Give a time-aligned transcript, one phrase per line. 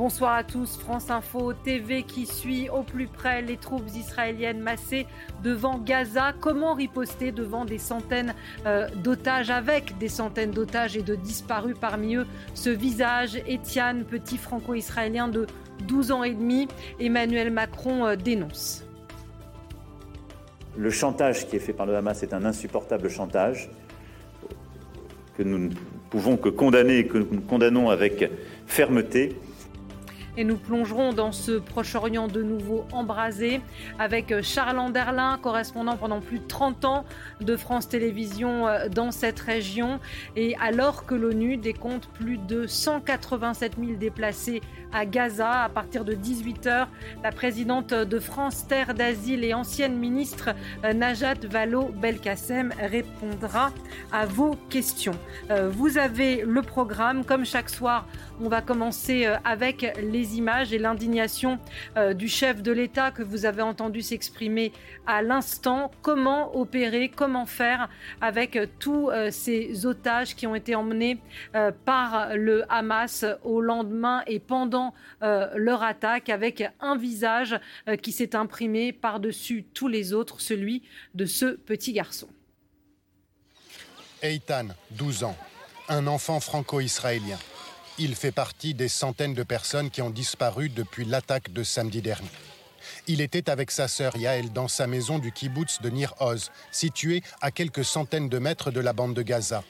[0.00, 0.78] Bonsoir à tous.
[0.78, 5.06] France Info TV qui suit au plus près les troupes israéliennes massées
[5.44, 6.32] devant Gaza.
[6.40, 12.14] Comment riposter devant des centaines euh, d'otages, avec des centaines d'otages et de disparus parmi
[12.14, 12.26] eux?
[12.54, 15.46] Ce visage, Étienne, petit franco-israélien de
[15.86, 16.66] 12 ans et demi,
[16.98, 18.82] Emmanuel Macron euh, dénonce.
[20.78, 23.68] Le chantage qui est fait par le Hamas est un insupportable chantage
[25.36, 25.70] que nous ne
[26.08, 28.30] pouvons que condamner et que nous condamnons avec
[28.66, 29.36] fermeté.
[30.40, 33.60] Et nous plongerons dans ce Proche-Orient de nouveau embrasé
[33.98, 37.04] avec Charles Anderlin, correspondant pendant plus de 30 ans
[37.42, 40.00] de France Télévisions euh, dans cette région.
[40.36, 44.62] Et alors que l'ONU décompte plus de 187 000 déplacés
[44.94, 46.86] à Gaza, à partir de 18h,
[47.22, 50.54] la présidente de France Terre d'Asile et ancienne ministre
[50.86, 53.72] euh, Najat Vallaud-Belkacem répondra
[54.10, 55.18] à vos questions.
[55.50, 58.06] Euh, vous avez le programme, comme chaque soir,
[58.40, 61.58] on va commencer avec les images et l'indignation
[61.96, 64.72] euh, du chef de l'État que vous avez entendu s'exprimer
[65.06, 65.90] à l'instant.
[66.02, 67.88] Comment opérer, comment faire
[68.20, 71.18] avec euh, tous euh, ces otages qui ont été emmenés
[71.84, 77.58] par le Hamas au lendemain et pendant leur attaque avec un visage
[78.02, 80.82] qui s'est imprimé par-dessus tous les autres, celui
[81.14, 82.28] de ce petit garçon.
[84.22, 85.36] Eitan, 12 ans,
[85.88, 87.38] un enfant franco-israélien.
[88.02, 92.30] Il fait partie des centaines de personnes qui ont disparu depuis l'attaque de samedi dernier.
[93.06, 97.22] Il était avec sa sœur Yael dans sa maison du kibbutz de Nir Oz, située
[97.42, 99.64] à quelques centaines de mètres de la bande de Gaza.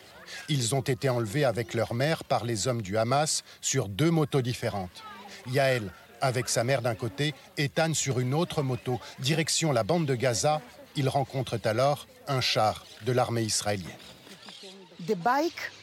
[0.48, 4.42] Ils ont été enlevés avec leur mère par les hommes du Hamas sur deux motos
[4.42, 5.02] différentes.
[5.48, 10.14] Yael avec sa mère d'un côté, Ethan sur une autre moto, direction la bande de
[10.14, 10.60] Gaza.
[10.94, 13.90] Ils rencontrent alors un char de l'armée israélienne.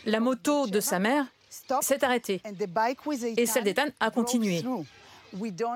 [0.06, 1.25] La moto de sa mère
[1.81, 2.41] s'est arrêtée
[3.38, 4.63] et celle d'Ethan a continué.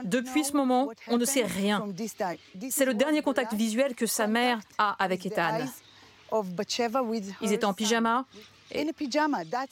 [0.04, 1.86] Depuis ce moment, on ne sait rien.
[2.70, 5.66] C'est le dernier contact visuel que sa mère a avec Ethan.
[7.42, 8.26] Ils étaient en pyjama
[8.72, 8.88] et,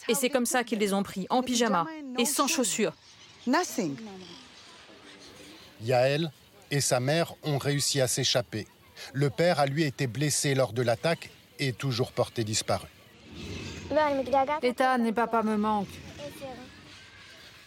[0.09, 1.85] et c'est comme ça qu'ils les ont pris, en pyjama
[2.17, 2.93] et sans chaussures.
[5.81, 6.31] Yael
[6.71, 8.67] et sa mère ont réussi à s'échapper.
[9.13, 12.87] Le père a lui été blessé lors de l'attaque et toujours porté disparu.
[14.61, 15.87] Ethan et papa me manquent.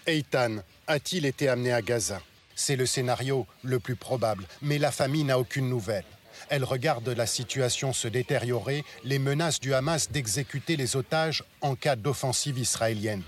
[0.07, 2.21] Eitan a-t-il été amené à Gaza?
[2.55, 6.05] C'est le scénario le plus probable, mais la famille n'a aucune nouvelle.
[6.49, 11.97] Elle regarde la situation se détériorer, les menaces du Hamas d'exécuter les otages en cas
[11.97, 13.23] d'offensive israélienne.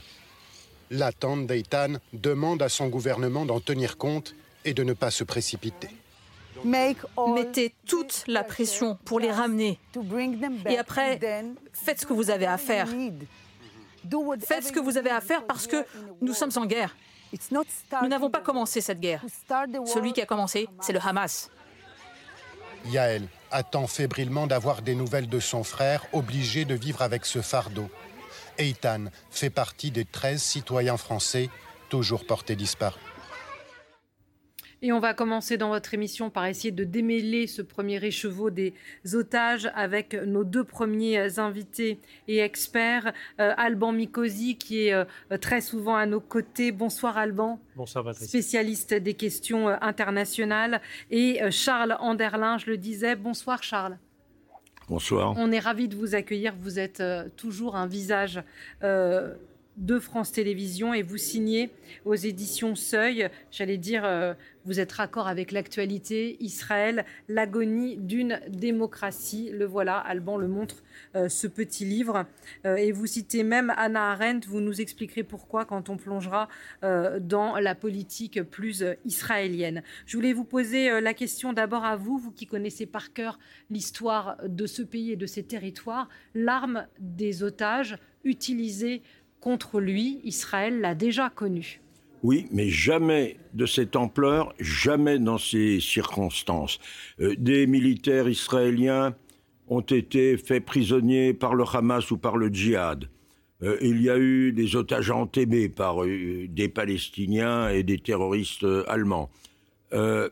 [0.91, 5.25] La tante d'Eitan demande à son gouvernement d'en tenir compte et de ne pas se
[5.25, 5.89] précipiter.
[6.65, 9.79] Mettez toute la pression pour les ramener.
[10.67, 11.21] Et après,
[11.73, 12.89] faites ce que vous avez à faire.
[14.41, 15.85] Faites ce que vous avez à faire parce que
[16.21, 16.97] nous sommes en guerre.
[17.51, 19.25] Nous n'avons pas commencé cette guerre.
[19.87, 21.51] Celui qui a commencé, c'est le Hamas.
[22.87, 27.89] Yael attend fébrilement d'avoir des nouvelles de son frère, obligé de vivre avec ce fardeau.
[28.59, 31.49] Eitan fait partie des 13 citoyens français
[31.89, 33.01] toujours portés disparus.
[34.85, 38.75] Et on va commencer dans votre émission par essayer de démêler ce premier écheveau des
[39.15, 43.15] otages avec nos deux premiers invités et experts.
[43.41, 45.07] Euh, Alban Mikosi, qui est euh,
[45.41, 46.71] très souvent à nos côtés.
[46.71, 47.59] Bonsoir Alban.
[47.77, 48.29] Bonsoir Patrice.
[48.29, 50.83] Spécialiste des questions euh, internationales.
[51.11, 53.17] Et Charles Anderlin, je le disais.
[53.17, 53.97] Bonsoir Charles.
[54.91, 55.33] Bonsoir.
[55.39, 56.55] On est ravis de vous accueillir.
[56.61, 57.03] Vous êtes
[57.37, 58.43] toujours un visage
[59.77, 61.71] de France Télévisions et vous signez
[62.05, 69.51] aux éditions Seuil, j'allais dire, euh, vous êtes raccord avec l'actualité, Israël, l'agonie d'une démocratie.
[69.53, 70.83] Le voilà, Alban le montre,
[71.17, 72.27] euh, ce petit livre.
[72.65, 76.49] Euh, et vous citez même Anna Arendt, vous nous expliquerez pourquoi quand on plongera
[76.83, 79.83] dans la politique plus israélienne.
[80.07, 83.39] Je voulais vous poser la question d'abord à vous, vous qui connaissez par cœur
[83.71, 89.03] l'histoire de ce pays et de ses territoires, l'arme des otages utilisée
[89.45, 91.83] contre lui, Israël l'a déjà connu.
[92.23, 96.79] Oui, mais jamais de cette ampleur, jamais dans ces circonstances.
[97.21, 99.15] Euh, des militaires israéliens
[99.69, 103.11] ont été faits prisonniers par le Hamas ou par le djihad.
[103.63, 108.67] Euh, il y a eu des otages entémés par euh, des Palestiniens et des terroristes
[108.89, 109.29] allemands.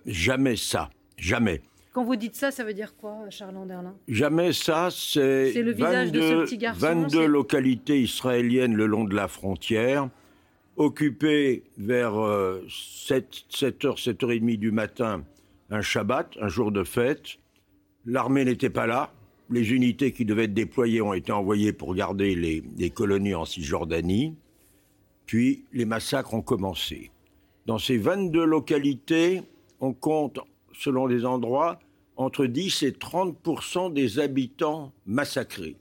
[0.07, 0.89] jamais ça,
[1.19, 1.61] jamais.
[1.93, 3.95] Quand vous dites ça, ça veut dire quoi, Charles Anderlin?
[4.09, 6.81] Jamais ça, c'est le visage 22, de ce petit garçon.
[6.81, 10.09] 22 localités israéliennes le long de la frontière,
[10.77, 12.15] occupées vers
[12.71, 15.23] 7, 7h, 7h30 du matin,
[15.71, 17.39] un Shabbat, un jour de fête.
[18.07, 19.13] L'armée n'était pas là.
[19.51, 23.45] Les unités qui devaient être déployées ont été envoyées pour garder les, les colonies en
[23.45, 24.35] Cisjordanie.
[25.27, 27.11] Puis les massacres ont commencé.
[27.67, 29.43] Dans ces 22 localités,
[29.79, 30.41] on compte
[30.75, 31.79] selon les endroits,
[32.17, 35.77] entre 10 et 30% des habitants massacrés.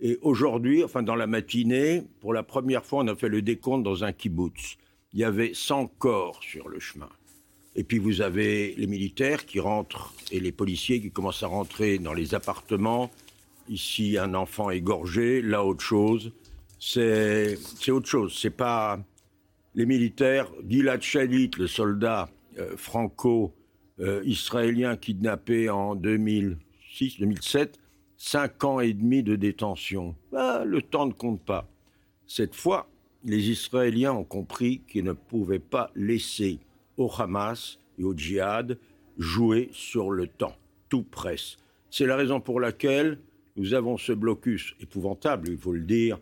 [0.00, 3.82] Et aujourd'hui, enfin dans la matinée, pour la première fois, on a fait le décompte
[3.82, 4.76] dans un kibbutz.
[5.12, 7.08] Il y avait 100 corps sur le chemin.
[7.74, 11.98] Et puis vous avez les militaires qui rentrent et les policiers qui commencent à rentrer
[11.98, 13.10] dans les appartements.
[13.68, 16.32] Ici, un enfant égorgé, là, autre chose.
[16.80, 17.58] C'est
[17.88, 18.36] autre chose.
[18.40, 19.00] C'est pas
[19.74, 20.48] les militaires.
[20.66, 22.28] Gilad Shalit, le soldat
[22.58, 23.52] euh, franco
[24.00, 27.74] euh, israélien kidnappé en 2006-2007,
[28.16, 30.14] cinq ans et demi de détention.
[30.34, 31.68] Ah, le temps ne compte pas.
[32.26, 32.88] Cette fois,
[33.24, 36.58] les Israéliens ont compris qu'ils ne pouvaient pas laisser
[36.96, 38.78] au Hamas et au djihad
[39.18, 40.56] jouer sur le temps.
[40.88, 41.56] Tout presse.
[41.90, 43.18] C'est la raison pour laquelle
[43.56, 46.20] nous avons ce blocus épouvantable, il faut le dire.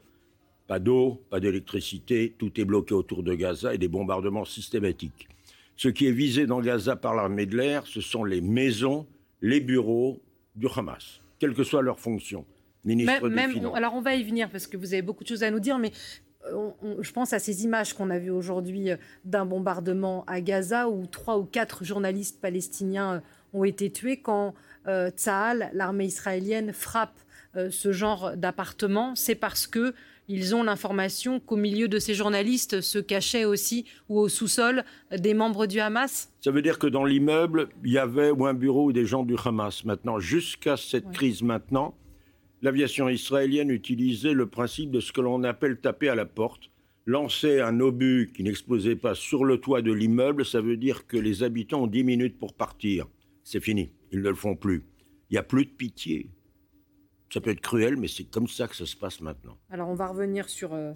[0.66, 5.28] Pas d'eau, pas d'électricité, tout est bloqué autour de Gaza et des bombardements systématiques.
[5.76, 9.06] Ce qui est visé dans Gaza par l'armée de l'air, ce sont les maisons,
[9.42, 10.22] les bureaux
[10.54, 12.46] du Hamas, quelle que soit leur fonction.
[12.84, 15.50] Ministre même, alors on va y venir parce que vous avez beaucoup de choses à
[15.50, 15.92] nous dire, mais
[16.46, 16.70] euh,
[17.00, 21.06] je pense à ces images qu'on a vues aujourd'hui euh, d'un bombardement à Gaza où
[21.06, 23.20] trois ou quatre journalistes palestiniens euh,
[23.52, 24.54] ont été tués quand
[24.86, 25.10] euh,
[25.72, 27.18] l'armée israélienne, frappe
[27.70, 29.14] ce genre d'appartement.
[29.14, 29.94] C'est parce que
[30.28, 34.84] ils ont l'information qu'au milieu de ces journalistes se cachaient aussi, ou au sous-sol,
[35.16, 38.54] des membres du Hamas Ça veut dire que dans l'immeuble, il y avait ou un
[38.54, 39.84] bureau ou des gens du Hamas.
[39.84, 41.96] Maintenant, jusqu'à cette crise maintenant,
[42.62, 46.70] l'aviation israélienne utilisait le principe de ce que l'on appelle taper à la porte.
[47.08, 51.16] Lancer un obus qui n'explosait pas sur le toit de l'immeuble, ça veut dire que
[51.16, 53.06] les habitants ont 10 minutes pour partir.
[53.44, 54.82] C'est fini, ils ne le font plus.
[55.30, 56.30] Il n'y a plus de pitié.
[57.30, 59.56] Ça peut être cruel, mais c'est comme ça que ça se passe maintenant.
[59.70, 60.92] Alors on va revenir sur euh,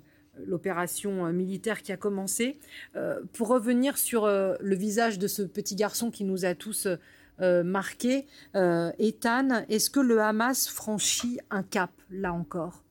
[0.46, 2.58] l'opération euh, militaire qui a commencé.
[2.94, 6.86] Euh, pour revenir sur le visage de ce petit garçon qui nous a tous
[7.64, 12.84] marqués, Ethan, est-ce que le Hamas franchit un cap, là encore?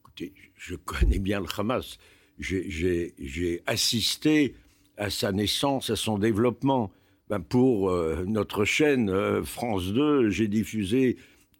[0.00, 1.98] Écoutez, je connais bien le Hamas.
[2.38, 4.54] J'ai assisté
[4.96, 6.92] à sa naissance, à son développement.
[7.28, 7.90] Ben pour
[8.24, 11.16] notre chaîne France 2, j'ai diffusé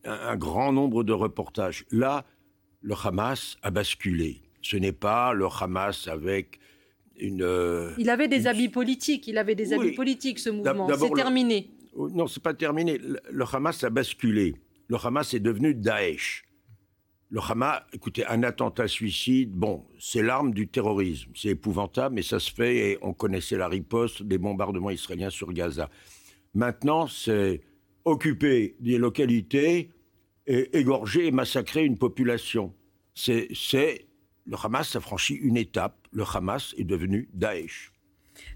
[0.08, 1.84] un, grand nombre de reportages.
[1.90, 2.24] Là,
[2.82, 4.42] le Hamas a basculé.
[4.62, 6.58] Ce n'est pas le Hamas avec
[7.18, 7.42] une.
[7.42, 9.26] Euh, il avait des habits politiques.
[9.28, 10.88] Il avait des habits politiques, ce mouvement.
[10.96, 11.70] C'est terminé.
[11.94, 12.98] Oh, non, c'est pas terminé.
[12.98, 14.54] Le, Hamas a basculé.
[14.88, 16.44] Le Hamas est devenu Daesh.
[17.30, 21.30] Le Hamas, écoutez, un attentat suicide, bon, c'est l'arme du terrorisme.
[21.34, 25.52] C'est épouvantable, mais ça se fait et on connaissait la riposte des bombardements israéliens sur
[25.52, 25.90] Gaza.
[26.54, 27.60] Maintenant, c'est
[28.04, 29.90] occuper des localités
[30.48, 32.74] égorger et massacrer une population.
[33.14, 33.48] C'est,
[34.46, 36.08] le Hamas a franchi une étape.
[36.12, 37.92] Le Hamas est devenu Daesh.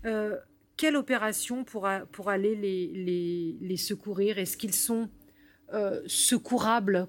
[0.05, 0.37] Euh,
[0.77, 4.39] quelle opération pour, pour aller les, les, secourir?
[4.39, 5.11] Est-ce qu'ils sont
[5.75, 7.09] euh, secourables?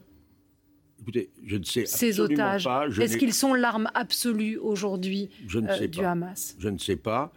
[1.00, 2.68] Écoutez, je ne sais Ces otages.
[3.00, 6.56] Est-ce qu'ils sont l'arme absolue aujourd'hui euh, du Hamas?
[6.58, 7.32] Je ne sais pas.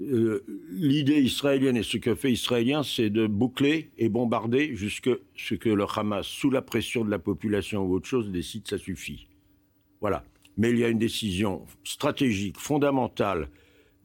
[0.00, 5.54] Euh, l'idée israélienne et ce que fait Israélien, c'est de boucler et bombarder jusque ce
[5.54, 9.28] que le Hamas, sous la pression de la population ou autre chose, décide, ça suffit.
[10.00, 10.24] Voilà.
[10.56, 13.48] Mais il y a une décision stratégique, fondamentale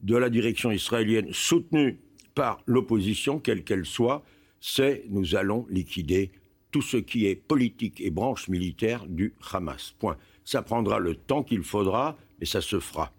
[0.03, 1.99] de la direction israélienne, soutenue
[2.33, 4.23] par l'opposition, quelle qu'elle soit,
[4.59, 6.31] c'est nous allons liquider
[6.71, 9.95] tout ce qui est politique et branche militaire du Hamas.
[9.97, 10.17] Point.
[10.43, 13.13] Ça prendra le temps qu'il faudra, mais ça se fera.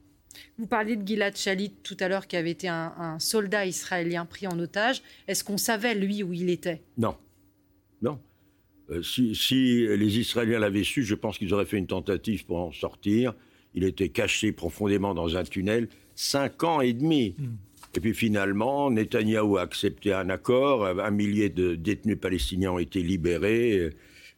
[0.59, 4.47] Vous parliez de Gilad Shalit tout à l'heure, qui avait été un, soldat israélien pris
[4.47, 5.03] en otage.
[5.29, 6.83] Est-ce qu'on savait, lui, où il était?
[6.99, 7.17] Non.
[8.03, 8.19] Non.
[8.91, 12.73] Euh, si, les Israéliens l'avaient su, je pense qu'ils auraient fait une tentative pour en
[12.73, 13.35] sortir.
[13.75, 17.35] Il était caché profondément dans un tunnel, cinq ans et demi.
[17.39, 17.57] Hmm.
[17.95, 23.03] Et puis finalement, Netanyahou a accepté un accord, un millier de détenus palestiniens ont été
[23.03, 23.91] libérés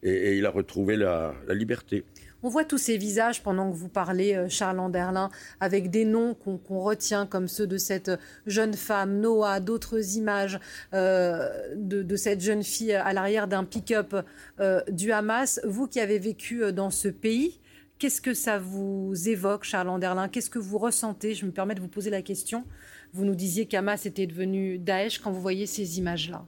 [0.05, 2.05] et, il a retrouvé la liberté.
[2.45, 5.29] On voit tous ces visages pendant que vous parlez, euh, Charles Anderlin,
[5.59, 8.13] avec des noms qu'on retient comme ceux de cette
[8.47, 10.61] jeune femme, Noah, d'autres images
[10.95, 14.15] euh, de, cette jeune fille à l'arrière d'un pick-up
[14.61, 15.61] euh, du Hamas.
[15.65, 17.59] Vous qui avez vécu dans ce pays,
[17.99, 20.29] qu'est-ce que ça vous évoque, Charles Anderlin?
[20.29, 21.35] Qu'est-ce que vous ressentez?
[21.35, 22.65] Je me permets de vous poser la question.
[23.13, 26.47] Vous nous disiez qu'Hamas était devenu Daesh quand vous voyez ces images-là.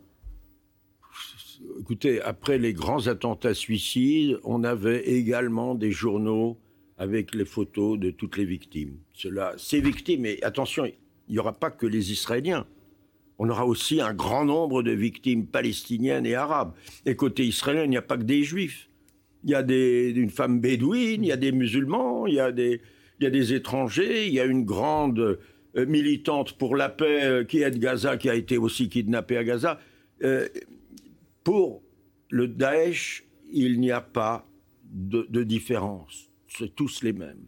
[1.81, 6.59] Écoutez, après les grands attentats suicides, on avait également des journaux
[6.99, 8.99] avec les photos de toutes les victimes.
[9.14, 12.67] Cela, ces victimes, et attention, il n'y aura pas que les Israéliens.
[13.38, 16.75] On aura aussi un grand nombre de victimes palestiniennes et arabes.
[17.07, 18.88] Et côté israélien, il n'y a pas que des juifs.
[19.45, 22.83] Il y a une femme bédouine, il y a des musulmans, il y a des,
[23.19, 25.38] il y a des étrangers, il y a une grande
[25.76, 29.38] euh, militante pour la paix euh, qui est de Gaza, qui a été aussi kidnappée
[29.38, 29.81] à Gaza.
[30.23, 30.49] Euh,
[31.50, 31.83] pour
[32.28, 34.47] le Daesh, il n'y a pas
[34.85, 36.30] de, différence.
[36.47, 37.42] C'est tous les mêmes.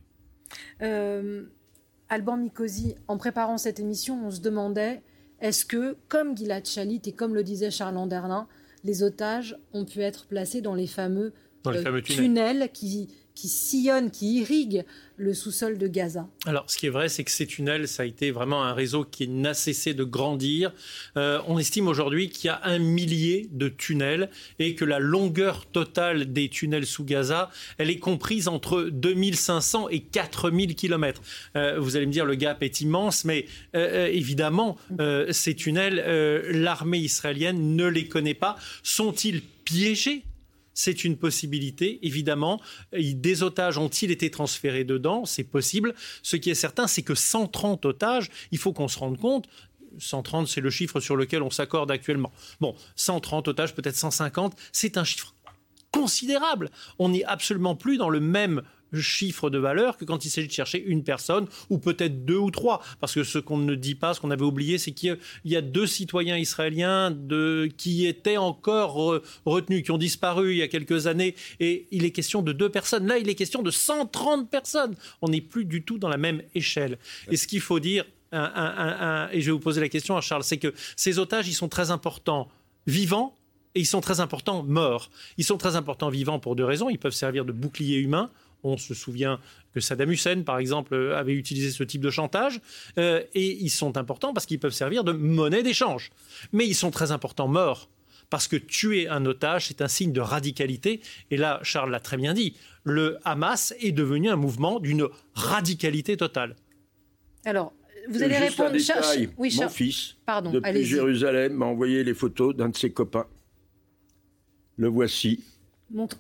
[2.09, 5.03] Alban Mikosi, en préparant cette émission, on se demandait
[5.39, 8.49] est-ce que, comme Gilad Shalit et comme le disait Charles Anderlin,
[8.83, 11.33] les otages ont pu être placés dans les fameux,
[12.05, 14.85] tunnels qui qui sillonnent, qui irriguent
[15.17, 16.29] le sous-sol de Gaza.
[16.47, 19.05] Alors, ce qui est vrai, c'est que ces tunnels, ça a été vraiment un réseau
[19.05, 20.73] qui n'a cessé de grandir.
[21.17, 25.67] Euh, on estime aujourd'hui qu'il y a un millier de tunnels et que la longueur
[25.67, 31.23] totale des tunnels sous Gaza, elle est comprise entre 2500 et 4000 kilomètres.
[31.57, 34.77] Euh, vous allez me dire, le gap est immense, mais euh, évidemment,
[35.31, 36.03] ces tunnels,
[36.51, 38.57] l'armée israélienne ne les connaît pas.
[38.83, 40.25] Sont-ils piégés?
[40.75, 42.61] C'est une possibilité, évidemment.
[42.93, 45.25] Des otages ont-ils été transférés dedans?
[45.25, 45.95] C'est possible.
[46.23, 49.49] Ce qui est certain, c'est que 130 otages, il faut qu'on se rende compte,
[49.99, 52.33] 130, c'est le chiffre sur lequel on s'accorde actuellement.
[52.61, 55.35] Bon, 130 otages, peut-être 150, c'est un chiffre
[55.91, 56.71] considérable.
[56.99, 58.63] On n'est absolument plus dans le même
[59.01, 62.51] chiffre de valeur que quand il s'agit de chercher une personne ou peut-être deux ou
[62.51, 62.83] trois.
[63.01, 65.63] Parce que ce qu'on ne dit pas, ce qu'on avait oublié, c'est qu'il y a
[65.63, 67.17] deux citoyens israéliens
[67.77, 71.35] qui étaient encore retenus, qui ont disparu il y a quelques années.
[71.61, 73.07] Et il est question de deux personnes.
[73.07, 74.95] Là, il est question de 130 personnes.
[75.23, 76.99] On n'est plus du tout dans la même échelle.
[77.31, 80.59] Et ce qu'il faut dire, et je vais vous poser la question à Charles, c'est
[80.59, 82.49] que ces otages, ils sont très importants
[82.87, 83.37] vivants
[83.75, 85.11] et ils sont très importants morts.
[85.39, 86.91] Ils sont très importants vivants pour deux raisons.
[86.91, 88.31] Ils peuvent servir de bouclier humain
[88.63, 89.41] on se souvient
[89.75, 92.61] que Saddam Hussein, par exemple, avait utilisé ce type de chantage.
[92.99, 96.11] Euh, et ils sont importants parce qu'ils peuvent servir de monnaie d'échange.
[96.53, 97.89] Mais ils sont très importants morts.
[98.31, 101.01] Parce que tuer un otage, c'est un signe de radicalité.
[101.31, 106.17] Et là, Charles l'a très bien dit, le Hamas est devenu un mouvement d'une radicalité
[106.17, 106.57] totale.
[107.45, 107.75] Alors,
[108.09, 108.77] vous allez Juste répondre.
[108.77, 113.27] Un oui, Mon fils, Pardon, depuis Jérusalem, m'a envoyé les photos d'un de ses copains.
[114.77, 115.45] Le voici.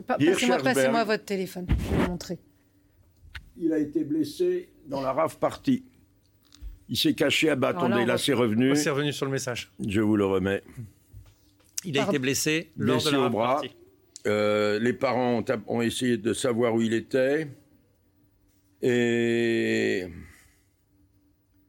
[0.07, 2.39] Passez-moi votre téléphone, je vais vous montrer.
[3.57, 5.85] Il a été blessé dans la rave partie.
[6.89, 8.77] Il s'est caché à bâton et là, c'est revenu.
[8.77, 9.73] C'est revenu sur le message.
[9.87, 10.63] Je vous le remets.
[11.85, 13.61] Il a été blessé lors de la au bras.
[14.27, 17.49] Euh, les parents ont, essayé de savoir où il était.
[18.83, 20.07] Et.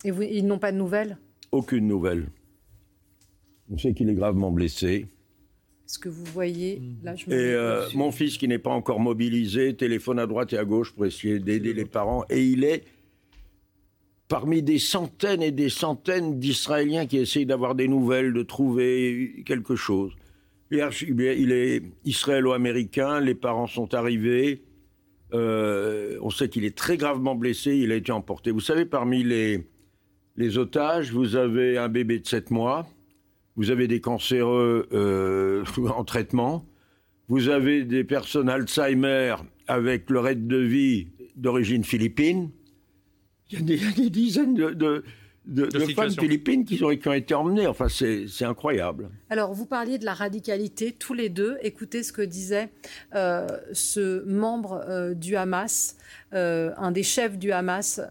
[0.04, 1.18] Et ils n'ont pas de nouvelles?
[1.52, 2.28] Aucune nouvelle.
[3.72, 5.08] On sait qu'il est gravement blessé
[5.94, 7.16] ce que vous voyez là.
[7.16, 10.66] Je et euh, mon fils qui n'est pas encore mobilisé téléphone à droite et à
[10.66, 12.84] gauche pour essayer d'aider les parents et il est
[14.28, 19.76] parmi des centaines et des centaines d'Israéliens qui essayent d'avoir des nouvelles, de trouver quelque
[19.76, 20.14] chose.
[20.72, 24.64] Il est israélo-américain, les parents sont arrivés,
[25.36, 28.50] euh, on sait qu'il est très gravement blessé, il a été emporté.
[28.50, 29.68] Vous savez, parmi les,
[30.38, 32.88] les otages, vous avez un bébé de 7 mois,
[33.56, 35.64] vous avez des cancéreux euh,
[35.96, 36.66] en traitement,
[37.28, 39.36] vous avez des personnes Alzheimer
[39.68, 42.50] avec leur aide de vie d'origine philippine.
[43.50, 45.04] Il y, a des, dizaines de,
[45.96, 47.68] femmes philippines qui ont, été emmenées.
[47.68, 49.10] Enfin, c'est incroyable.
[49.30, 51.58] Alors, vous parliez de la radicalité tous les deux.
[51.62, 52.70] Écoutez ce que disait
[53.14, 55.98] euh, ce membre euh, du Hamas,
[56.32, 58.02] un des chefs du Hamas,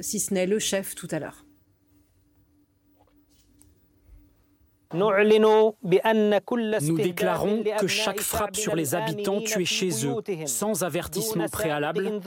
[0.00, 1.43] si ce n'est le chef tout à l'heure.
[4.94, 12.20] Nous déclarons que chaque frappe sur les habitants tués chez eux, sans avertissement préalable,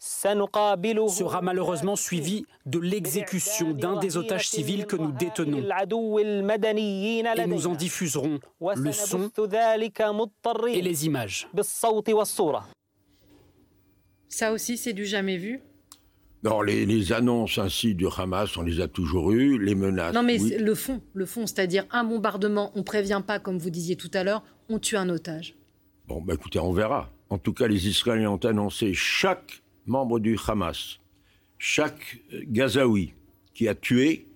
[0.00, 5.64] sera malheureusement suivi de l'exécution d'un des otages civils que nous détenons.
[7.36, 9.30] Et nous en diffuserons le son
[10.68, 11.48] et les images.
[14.28, 15.60] Ça aussi, c'est du jamais vu
[16.44, 20.14] non, les, annonces ainsi du Hamas, on les a toujours eues, les menaces.
[20.14, 23.96] Non, mais le fond, le fond, c'est-à-dire un bombardement, on prévient pas, comme vous disiez
[23.96, 25.54] tout à l'heure, on tue un otage.
[26.06, 27.10] Bon, bah écoutez, on verra.
[27.28, 30.98] En tout cas, les Israéliens ont annoncé chaque membre du Hamas,
[31.58, 33.14] chaque euh, Gazaoui
[33.52, 34.26] qui a tué,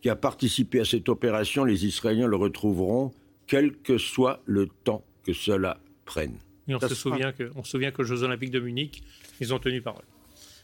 [0.00, 3.12] qui a participé à cette opération, les Israéliens le retrouveront,
[3.48, 6.38] quel que soit le temps que cela prenne.
[6.68, 9.02] Et on, se souvient, que, on se souvient qu'aux Jeux Olympiques de Munich,
[9.40, 10.04] ils ont tenu parole.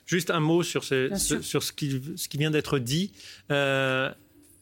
[0.06, 3.12] Juste un mot sur, ce, sur ce, qui, ce, qui, vient d'être dit.
[3.50, 4.10] Euh,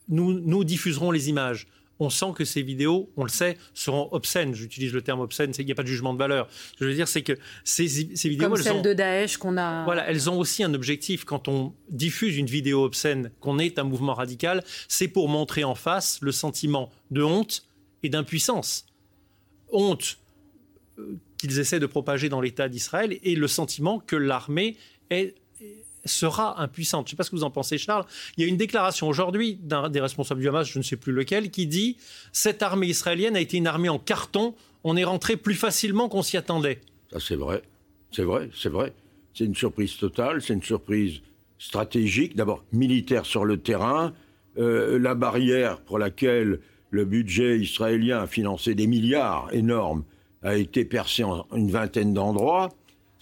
[0.09, 1.67] nous, nous diffuserons les images.
[1.99, 4.55] on sent que ces vidéos, on le sait, seront obscènes.
[4.55, 6.49] J'utilise le terme obscène, c'est qu'il n'y a pas de jugement de valeur.
[6.51, 7.33] Ce que je veux dire, c'est que
[7.65, 9.85] ces, ces vidéos, Comme celle de Daesh qu'on a.
[9.85, 11.25] Voilà, elles ont aussi un objectif.
[11.25, 15.75] Quand on diffuse une vidéo obscène, qu'on est un mouvement radical, c'est pour montrer en
[15.75, 17.67] face le sentiment de honte
[18.03, 18.87] et d'impuissance.
[19.71, 20.19] Honte
[20.99, 24.77] euh, qu'ils essaient de propager dans l'État d'Israël et le sentiment que l'armée
[26.05, 27.07] sera impuissante.
[27.07, 28.05] Je ne sais pas ce que vous en pensez, Charles.
[28.37, 31.13] Il y a une déclaration aujourd'hui d'un des responsables du Hamas, je ne sais plus
[31.13, 31.97] lequel, qui dit
[32.33, 34.55] cette armée israélienne a été une armée en carton.
[34.85, 36.81] On est rentré plus facilement qu'on s'y attendait.
[37.13, 37.63] Ça, c'est vrai.
[38.11, 38.93] C'est vrai, c'est vrai.
[39.35, 40.43] C'est une surprise totale.
[40.43, 41.21] C'est une surprise
[41.59, 42.37] stratégique.
[42.37, 44.13] D'abord, militaire sur le terrain.
[44.59, 50.05] Euh, la barrière pour laquelle le budget israélien a financé des milliards énormes
[50.43, 52.71] a été percée en une vingtaine d'endroits.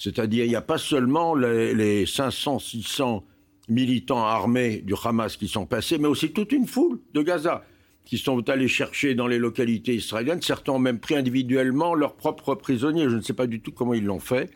[0.01, 3.23] C'est-à-dire, il n'y a pas seulement les, 500, 600
[3.69, 7.67] militants armés du Hamas qui sont passés, mais aussi toute une foule de Gaza
[8.07, 10.41] qui sont allés chercher dans les localités israéliennes.
[10.41, 13.11] Certains ont même pris individuellement leurs propres prisonniers.
[13.11, 14.51] Je ne sais pas du tout comment ils l'ont fait.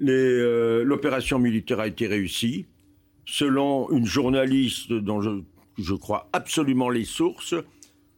[0.00, 2.64] Euh, l'opération militaire a été réussie.
[3.26, 7.54] Selon une journaliste dont je, crois absolument les sources,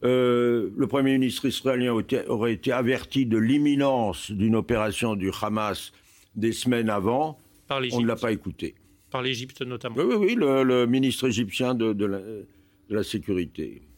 [0.05, 1.93] euh, le Premier ministre israélien
[2.29, 5.91] aurait été averti de l'imminence d'une opération du Hamas
[6.35, 8.75] des semaines avant, on ne l'a pas écouté.
[9.11, 9.95] Par l'Égypte notamment.
[9.97, 12.47] Oui, oui, oui le, ministre égyptien de
[12.89, 13.88] la Sécurité.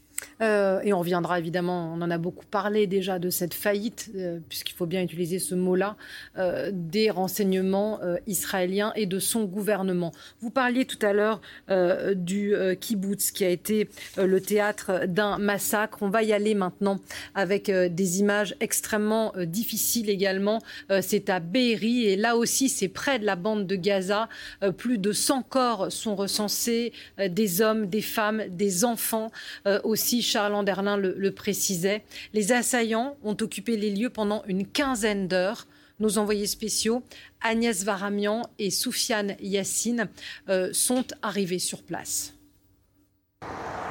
[0.42, 4.40] Euh, et on reviendra évidemment, on en a beaucoup parlé déjà de cette faillite, euh,
[4.50, 5.96] puisqu'il faut bien utiliser ce mot-là,
[6.38, 10.12] euh, des renseignements israéliens et de son gouvernement.
[10.42, 11.42] Vous parliez tout à l'heure
[12.16, 16.00] du kibbutz qui a été le théâtre d'un massacre.
[16.02, 17.00] On va y aller maintenant
[17.36, 20.60] avec des images extrêmement difficiles également.
[21.02, 24.30] c'est à Be'eri et là aussi c'est près de la bande de Gaza.
[24.78, 29.32] plus de 100 corps sont recensés, des hommes, des femmes, des enfants
[29.84, 32.04] aussi Charles Anderlin le, précisait.
[32.34, 35.68] Les assaillants ont occupé les lieux pendant une quinzaine d'heures.
[36.02, 37.04] Nos envoyés spéciaux,
[37.42, 40.10] Agnès Varamian et Soufiane Yassine,
[40.50, 42.34] euh, sont arrivés sur place.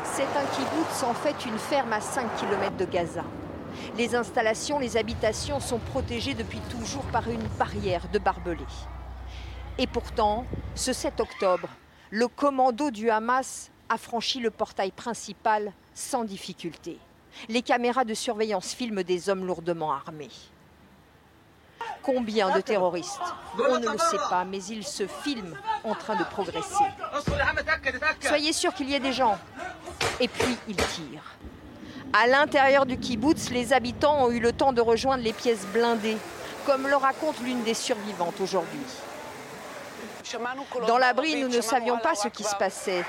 [0.04, 3.24] C'est un kibbutz, en fait une ferme à 5 km de Gaza.
[3.96, 8.58] Les installations, les habitations sont protégées depuis toujours par une barrière de barbelés.
[9.78, 11.68] Et pourtant, ce 7 octobre,
[12.10, 16.96] le commando du Hamas a franchi le portail principal sans difficulté.
[17.48, 20.30] Les caméras de surveillance filment des hommes lourdement armés.
[22.02, 23.20] Combien de terroristes
[23.58, 26.84] On ne le sait pas, mais ils se filment en train de progresser.
[28.20, 29.38] Soyez sûr qu'il y ait des gens.
[30.20, 31.36] Et puis, ils tirent.
[32.12, 36.18] À l'intérieur du kibbutz, les habitants ont eu le temps de rejoindre les pièces blindées,
[36.66, 38.80] comme le raconte l'une des survivantes aujourd'hui.
[40.86, 43.04] Dans l'abri, nous ne savions pas ce qui se passait.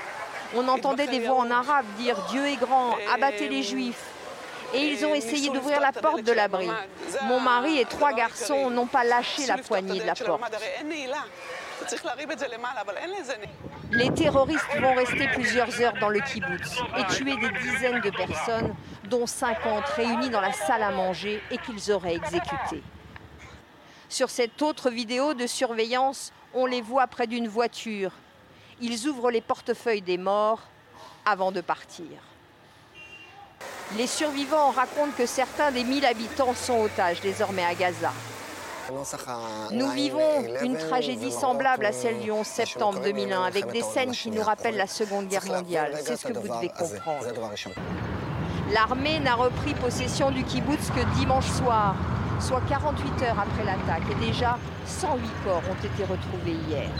[0.54, 4.04] On entendait des voix en arabe dire Dieu est grand, abattez les juifs.
[4.74, 6.68] Et ils ont essayé d'ouvrir la porte de l'abri.
[7.24, 10.40] Mon mari et trois garçons n'ont pas lâché la poignée de la porte.
[13.90, 18.74] Les terroristes vont rester plusieurs heures dans le kibbutz et tuer des dizaines de personnes,
[19.04, 22.82] dont 50 réunies dans la salle à manger et qu'ils auraient exécutées.
[24.08, 28.12] Sur cette autre vidéo de surveillance, on les voit près d'une voiture
[28.82, 30.60] ils ouvrent les portefeuilles des morts
[31.24, 32.06] avant de partir.
[33.96, 38.12] Les survivants racontent que certains des 1000 habitants sont otages désormais à Gaza.
[39.70, 44.30] Nous vivons une tragédie semblable à celle du 11 septembre 2001 avec des scènes qui
[44.30, 45.94] nous rappellent la Seconde Guerre mondiale.
[46.04, 47.26] C'est ce que vous devez comprendre.
[48.72, 51.94] L'armée n'a repris possession du kibbutz que dimanche soir,
[52.40, 54.02] soit 48 heures après l'attaque.
[54.10, 56.90] Et déjà, 108 corps ont été retrouvés hier.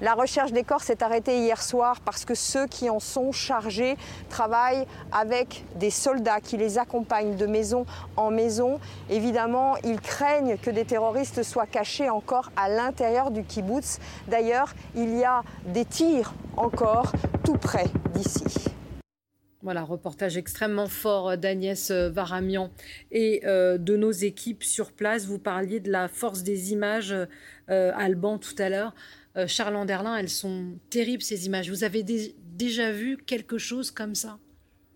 [0.00, 3.96] La recherche des corps s'est arrêtée hier soir parce que ceux qui en sont chargés
[4.30, 7.84] travaillent avec des soldats qui les accompagnent de maison
[8.16, 8.80] en maison.
[9.10, 13.98] Évidemment, ils craignent que des terroristes soient cachés encore à l'intérieur du kibbutz.
[14.28, 17.12] D'ailleurs, il y a des tirs encore
[17.44, 18.44] tout près d'ici.
[19.62, 22.70] Voilà, reportage extrêmement fort d'Agnès Varamian
[23.10, 25.26] et euh, de nos équipes sur place.
[25.26, 27.14] Vous parliez de la force des images,
[27.68, 28.94] euh, Alban, tout à l'heure.
[29.36, 31.70] Euh, Charles Anderlin, elles sont terribles ces images.
[31.70, 34.38] Vous avez déjà vu quelque chose comme ça?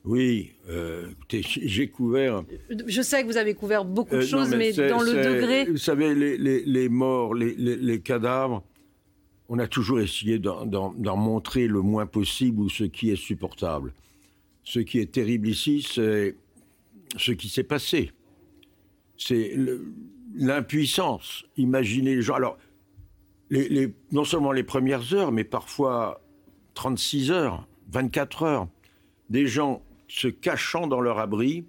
[0.04, 2.44] Oui, euh, j'ai couvert.
[2.86, 5.64] Je sais que vous avez couvert beaucoup de euh, choses, mais, dans le degré.
[5.64, 8.62] Vous savez, les, morts, les, cadavres,
[9.48, 13.94] on a toujours essayé d'en montrer le moins possible ou ce qui est supportable.
[14.64, 16.36] Ce qui est terrible ici, c'est
[17.16, 18.10] ce qui s'est passé.
[19.16, 19.54] C'est
[20.34, 21.44] l'impuissance.
[21.56, 22.34] Imaginez les gens.
[22.34, 22.58] Alors,
[23.50, 26.20] non seulement les premières heures, mais parfois
[26.74, 28.68] 36 heures, 24 heures,
[29.30, 31.64] des gens se cachant dans leur abri,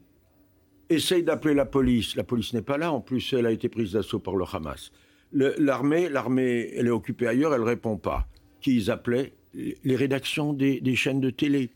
[0.90, 2.16] essaye d'appeler la police.
[2.16, 4.92] La police n'est pas là, en plus elle a été prise d'assaut par le Hamas.
[5.32, 8.28] L'armée, l'armée, elle est occupée ailleurs, elle répond pas.
[8.62, 9.34] Qui ils appelaient?
[9.54, 11.72] Les rédactions des, chaînes de télé.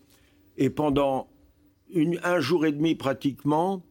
[0.57, 1.29] Et pendant
[2.23, 3.83] un jour et demi pratiquement,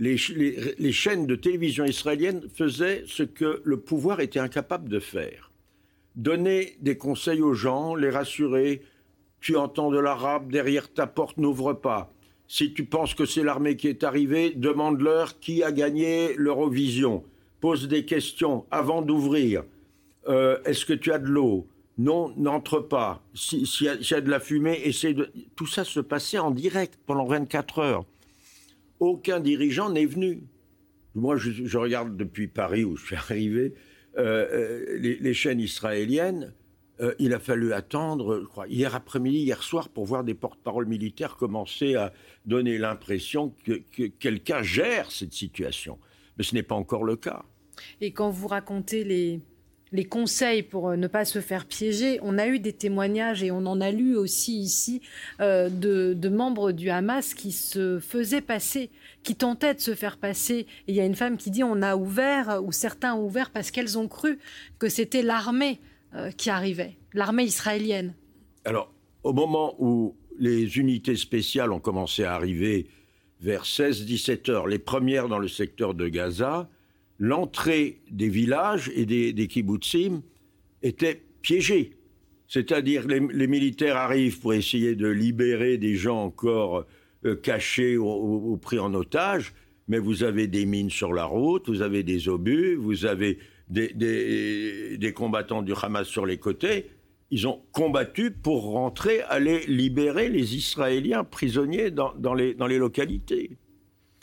[0.00, 5.52] les, chaînes de télévision israéliennes faisaient ce que le pouvoir était incapable de faire.
[6.16, 8.82] Donner des conseils aux gens, les rassurer.
[9.40, 12.10] Tu entends de l'arabe, derrière ta porte, n'ouvre pas.
[12.48, 17.22] Si tu penses que c'est l'armée qui est arrivée, demande-leur qui a gagné l'Eurovision.
[17.60, 19.64] Pose des questions avant d'ouvrir.
[20.28, 21.66] Euh, est-ce que tu as de l'eau?
[21.98, 23.22] Non, n'entre pas.
[23.34, 25.30] S'il y, a de la fumée, essaie de...
[25.54, 28.04] Tout ça se passait en direct pendant 24 heures.
[29.00, 30.44] Aucun dirigeant n'est venu.
[31.14, 33.74] Moi, je, regarde depuis Paris où je suis arrivé,
[34.18, 36.52] euh, euh, les, chaînes israéliennes
[37.00, 40.86] euh, il a fallu attendre, je crois, hier après-midi, hier soir, pour voir des porte-paroles
[40.86, 42.12] militaires commencer à
[42.44, 43.80] donner l'impression que,
[44.18, 45.98] quelqu'un gère cette situation.
[46.36, 47.44] Mais ce n'est pas encore le cas.
[48.02, 49.40] Et quand vous racontez les,
[49.92, 52.18] les conseils pour euh, ne pas se faire piéger.
[52.22, 55.00] On a eu des témoignages et on en a lu aussi ici
[55.40, 58.90] euh, de, membres du Hamas qui se faisaient passer,
[59.22, 60.66] qui tentaient de se faire passer.
[60.86, 63.50] Et il y a une femme qui dit on a ouvert, ou certains ont ouvert
[63.50, 64.38] parce qu'elles ont cru
[64.78, 65.80] que c'était l'armée
[66.14, 68.14] euh, qui arrivait, l'armée israélienne
[68.64, 72.86] Alors, au moment où les unités spéciales ont commencé à arriver
[73.40, 76.68] vers 16-17 heures, les premières dans le secteur de Gaza,
[77.20, 80.22] l'entrée des villages et des, des kibbutzim
[80.82, 81.92] était piégée.
[82.48, 86.86] C'est-à-dire les, les militaires arrivent pour essayer de libérer des gens encore
[87.26, 89.52] euh, cachés ou, pris en otage,
[89.88, 95.12] mais vous avez des mines sur la route, vous avez des obus, vous avez des,
[95.14, 96.86] combattants du Hamas sur les côtés,
[97.30, 103.58] ils ont combattu pour rentrer, aller libérer les Israéliens prisonniers dans, les, dans les localités.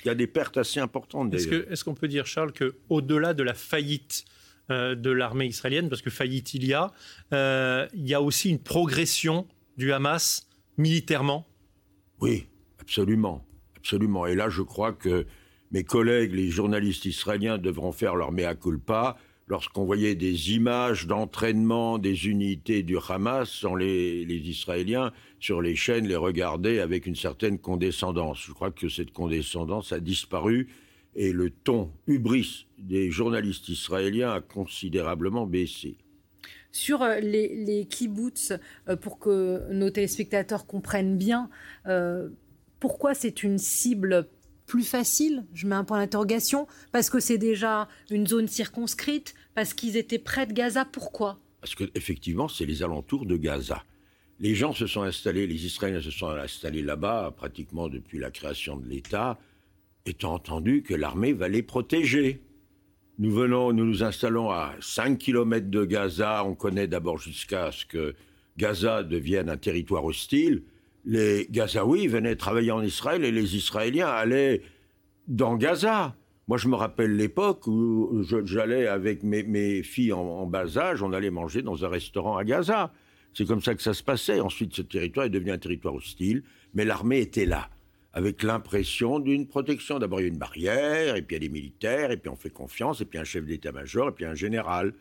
[0.03, 1.33] Il y a des pertes assez importantes.
[1.33, 4.25] Est-ce qu'on peut dire, Charles, qu'au-delà de la faillite
[4.69, 6.91] euh, de l'armée israélienne, parce que faillite il y a,
[7.33, 11.47] euh, il y a aussi une progression du Hamas militairement?
[12.19, 12.47] Oui,
[12.79, 13.45] absolument.
[13.77, 14.25] Absolument.
[14.25, 15.25] Et là, je crois que
[15.71, 21.97] mes collègues, les journalistes israéliens, devront faire leur mea culpa lorsqu'on voyait des images d'entraînement
[21.97, 28.43] des unités du Hamas, les, Israéliens, sur les chaînes, les regardaient avec une certaine condescendance.
[28.45, 30.67] Je crois que cette condescendance a disparu
[31.15, 35.97] et le ton hubris des journalistes israéliens a considérablement baissé.
[36.71, 38.53] Sur euh, les, les kibbutz,
[38.87, 41.49] euh, pour que nos téléspectateurs comprennent bien,
[41.87, 42.29] euh,
[42.79, 44.27] pourquoi c'est une cible
[44.67, 46.67] plus facile Je mets un point d'interrogation.
[46.91, 51.39] Parce que c'est déjà une zone circonscrite Parce qu'ils étaient près de Gaza Pourquoi?
[51.61, 53.83] Parce qu'effectivement, c'est les alentours de Gaza.
[54.39, 58.77] Les gens se sont installés, les Israéliens se sont installés là-bas pratiquement depuis la création
[58.77, 59.39] de l'État,
[60.05, 62.39] étant entendu que l'armée va les protéger.
[63.17, 66.43] Nous venons, nous nous installons à 5 km de Gaza.
[66.45, 68.13] On connaît d'abord jusqu'à ce que
[68.57, 70.63] Gaza devienne un territoire hostile
[71.07, 74.61] les Gazaouis venaient travailler en Israël et les Israéliens allaient
[75.27, 76.15] dans Gaza.
[76.49, 81.29] Moi, je me rappelle l'époque où j'allais avec mes, filles en, bas âge, on allait
[81.29, 82.91] manger dans un restaurant à Gaza.
[83.33, 84.41] C'est comme ça que ça se passait.
[84.41, 86.43] Ensuite, ce territoire est devenu un territoire hostile,
[86.73, 87.69] mais l'armée était là,
[88.11, 89.99] avec l'impression d'une protection.
[89.99, 92.29] D'abord, il y a une barrière, et puis il y a des militaires, et puis
[92.29, 94.93] on fait confiance, et puis un chef d'état-major, et puis un général.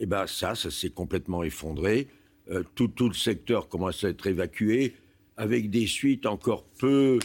[0.00, 2.08] Et bien ça, ça s'est complètement effondré.
[2.50, 4.94] Euh, tout, tout le secteur commence à être évacué
[5.36, 7.18] avec des suites encore peu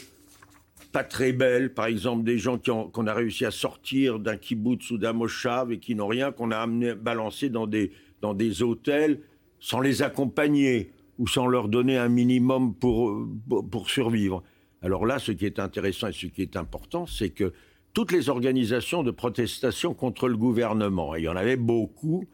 [0.92, 4.98] pas très belles, par exemple des gens qu'on a réussi à sortir d'un kibbutz ou
[4.98, 6.66] d'un moshav et qui n'ont rien, qu'on a
[6.96, 7.92] balancé dans des,
[8.22, 9.22] dans des hôtels
[9.60, 13.28] sans les accompagner ou sans leur donner un minimum pour,
[13.70, 14.44] pour survivre.
[14.82, 17.54] Alors là, ce qui est intéressant et ce qui est important, c'est que
[17.94, 22.26] toutes les organisations de protestation contre le gouvernement, et il y en avait beaucoup,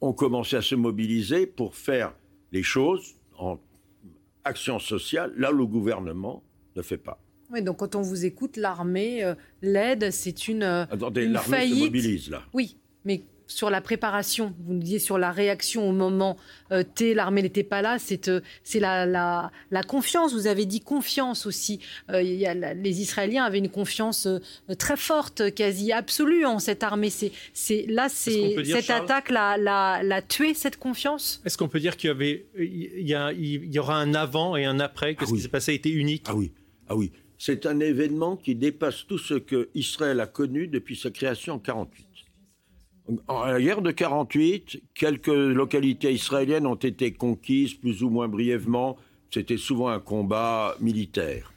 [0.00, 2.14] ont commencé à se mobiliser pour faire
[2.52, 3.58] les choses en
[4.44, 6.42] action sociale, là où le gouvernement
[6.76, 7.20] ne fait pas.
[7.52, 11.74] Oui, donc quand on vous écoute, l'armée, euh, l'aide, c'est une, euh, Attendez, l'armée se
[11.84, 12.42] mobilise là.
[12.52, 16.36] Oui, mais sur la préparation, vous nous disiez sur la réaction au moment
[16.70, 18.40] euh, T, l'armée n'était pas là, c'est euh,
[18.74, 21.80] la, la, la, confiance, vous avez dit confiance aussi.
[22.10, 24.28] Euh, y a les Israéliens avaient une confiance
[24.78, 27.10] très forte, quasi absolue en cette armée.
[27.10, 31.42] C'est Là, c'est cette attaque l'a, la, tué, cette confiance?
[31.44, 34.56] Est-ce qu'on peut dire qu'il y, avait, il y, a, il y aura un avant
[34.56, 35.72] et un après, que ah ce qui s'est passé?
[35.72, 36.26] A été unique?
[36.28, 36.52] Ah oui,
[36.88, 37.10] ah oui.
[37.38, 41.56] C'est un événement qui dépasse tout ce que Israël a connu depuis sa création en
[41.56, 42.09] 1948.
[43.28, 48.96] En la guerre de 48, quelques localités israéliennes ont été conquises plus ou moins brièvement.
[49.30, 51.52] C'était souvent un combat militaire.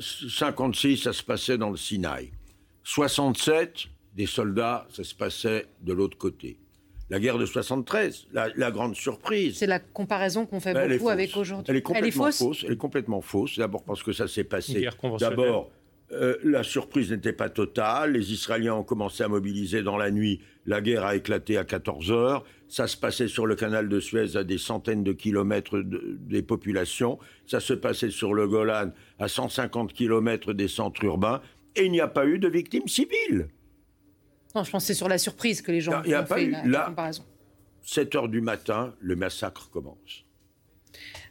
[0.00, 2.30] 56, ça se passait dans le Sinaï.
[2.84, 6.58] 67, des soldats, ça se passait de l'autre côté.
[7.10, 9.58] La guerre de 73, la, grande surprise.
[9.58, 11.70] C'est la comparaison qu'on fait beaucoup avec aujourd'hui.
[11.70, 12.64] Elle est complètement fausse.
[12.64, 13.58] Elle est complètement fausse.
[13.58, 14.88] D'abord parce que ça s'est passé.
[15.18, 15.70] D'abord,
[16.12, 18.12] euh, la surprise n'était pas totale.
[18.12, 20.40] Les Israéliens ont commencé à mobiliser dans la nuit.
[20.66, 22.44] La guerre a éclaté à 14 heures.
[22.68, 27.18] Ça se passait sur le canal de Suez à des centaines de kilomètres des populations.
[27.46, 31.40] Ça se passait sur le Golan à 150 kilomètres des centres urbains.
[31.76, 33.48] Et il n'y a pas eu de victimes civiles.
[34.54, 36.50] Non, je pense que c'est sur la surprise que les gens ont fait pas eu,
[36.50, 37.24] la, la comparaison.
[37.82, 40.24] 7 heures du matin, le massacre commence.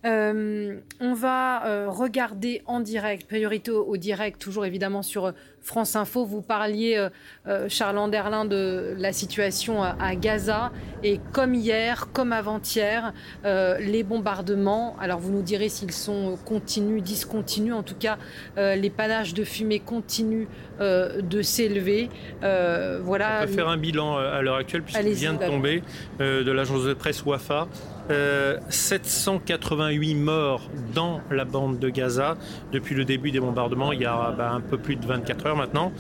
[0.04, 5.32] Euh, on va euh, regarder en direct, priorité au, direct, toujours évidemment sur euh,
[5.62, 6.26] France Info.
[6.26, 7.08] Vous parliez,
[7.68, 10.72] Charles Anderlin, de la situation à, Gaza.
[11.04, 17.74] Et comme hier, comme avant-hier, les bombardements, alors vous nous direz s'ils sont continus, discontinus,
[17.74, 18.18] en tout cas,
[18.58, 20.48] les panaches de fumée continuent
[20.80, 22.10] de s'élever.
[22.42, 23.42] voilà.
[23.42, 25.84] On peut faire un bilan à l'heure actuelle, puisqu'il vient de tomber
[26.20, 27.68] de l'agence de presse Wafa.
[28.70, 32.38] 788 morts dans la bande de Gaza
[32.72, 35.51] depuis le début des bombardements, il y a bah, un peu plus de 24 heures
[35.56, 35.92] maintenant.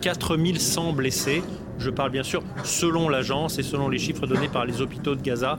[0.00, 1.42] 4100 blessés.
[1.78, 5.22] Je parle bien sûr selon l'agence et selon les chiffres donnés par les hôpitaux de
[5.22, 5.56] Gaza.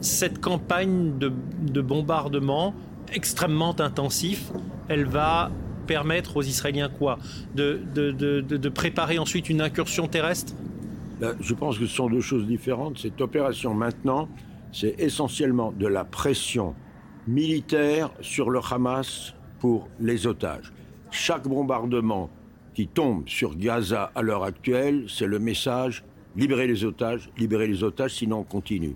[0.00, 2.74] Cette campagne de, de bombardement
[3.12, 4.50] extrêmement intensif,
[4.88, 5.50] elle va
[5.86, 7.18] permettre aux Israéliens quoi?
[7.54, 10.52] De, préparer ensuite une incursion terrestre?
[11.40, 12.98] Je pense que ce sont deux choses différentes.
[12.98, 14.28] Cette opération maintenant,
[14.72, 16.74] c'est essentiellement de la pression
[17.26, 20.72] militaire sur le Hamas pour les otages.
[21.10, 22.28] Chaque bombardement
[22.76, 26.04] qui tombe sur Gaza à l'heure actuelle, c'est le message
[26.36, 28.94] libérez les otages, libérez les otages, sinon on continue.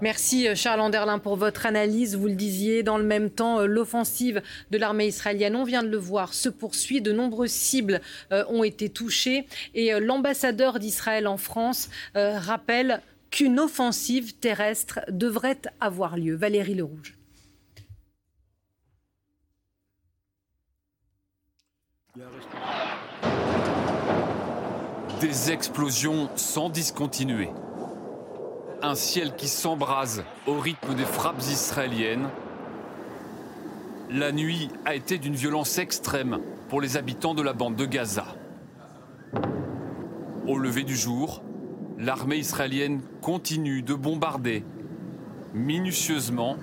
[0.00, 2.16] Merci euh, Charles Anderlin pour votre analyse.
[2.16, 5.88] Vous le disiez, dans le même temps, euh, l'offensive de l'armée israélienne, on vient de
[5.88, 7.00] le voir, se poursuit.
[7.00, 8.00] De nombreuses cibles
[8.32, 9.46] euh, ont été touchées.
[9.74, 16.36] Et l'ambassadeur d'Israël en France rappelle qu'une offensive terrestre devrait avoir lieu.
[16.36, 17.16] Valérie Lerouge.
[25.20, 27.50] Des explosions sans discontinuer.
[28.82, 32.28] Un ciel qui s'embrase au rythme des frappes israéliennes.
[34.10, 38.26] La nuit a été d'une violence extrême pour les habitants de la bande de Gaza.
[40.46, 41.42] Au lever du jour,
[41.98, 44.64] l'armée israélienne continue de bombarder
[45.52, 46.58] minutieusement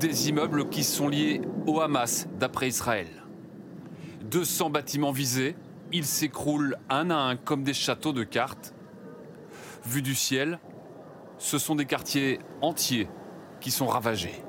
[0.00, 3.23] des immeubles qui sont liés au Hamas, d'après Israël.
[4.30, 5.56] 200 bâtiments visés,
[5.92, 8.74] ils s'écroulent un à un comme des châteaux de cartes.
[9.86, 10.58] Vu du ciel,
[11.38, 13.08] ce sont des quartiers entiers
[13.60, 14.42] qui sont ravagés.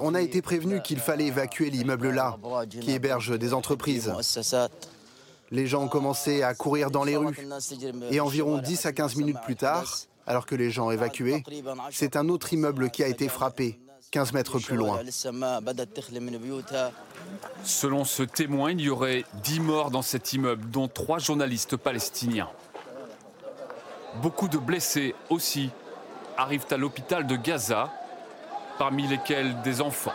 [0.00, 2.36] On a été prévenu qu'il fallait évacuer l'immeuble là,
[2.68, 4.12] qui héberge des entreprises.
[5.50, 7.36] Les gens ont commencé à courir dans les rues.
[8.10, 9.86] Et environ 10 à 15 minutes plus tard,
[10.26, 11.42] alors que les gens évacuaient,
[11.90, 13.78] c'est un autre immeuble qui a été frappé,
[14.10, 15.00] 15 mètres plus loin.
[17.64, 22.48] Selon ce témoin, il y aurait 10 morts dans cet immeuble, dont 3 journalistes palestiniens.
[24.22, 25.70] Beaucoup de blessés aussi
[26.36, 27.92] arrivent à l'hôpital de Gaza,
[28.78, 30.12] parmi lesquels des enfants.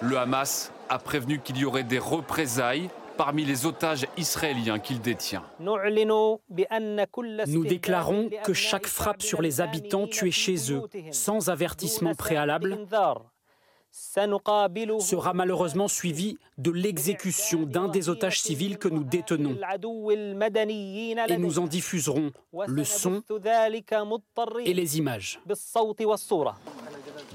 [0.00, 5.42] Le Hamas a prévenu qu'il y aurait des représailles parmi les otages israéliens qu'il détient.
[5.60, 5.78] Nous
[7.64, 12.78] déclarons que chaque frappe sur les habitants tués chez eux, sans avertissement préalable,
[15.00, 19.56] sera malheureusement suivie de l'exécution d'un des otages civils que nous détenons.
[21.28, 22.30] Et nous en diffuserons
[22.66, 23.22] le son
[24.64, 25.40] et les images.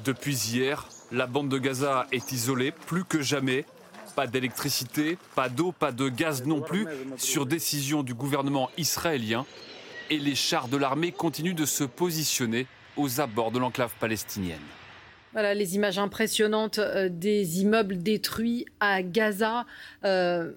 [0.06, 3.66] Depuis hier, la bande de Gaza est isolée plus que jamais
[4.12, 6.86] pas d'électricité, pas d'eau, pas de gaz non plus,
[7.18, 9.46] sur décision du gouvernement israélien.
[10.10, 14.60] Et les chars de l'armée continuent de se positionner aux abords de l'enclave palestinienne.
[15.34, 19.66] Voilà les images impressionnantes euh, des immeubles détruits à Gaza.
[20.04, 20.52] Euh,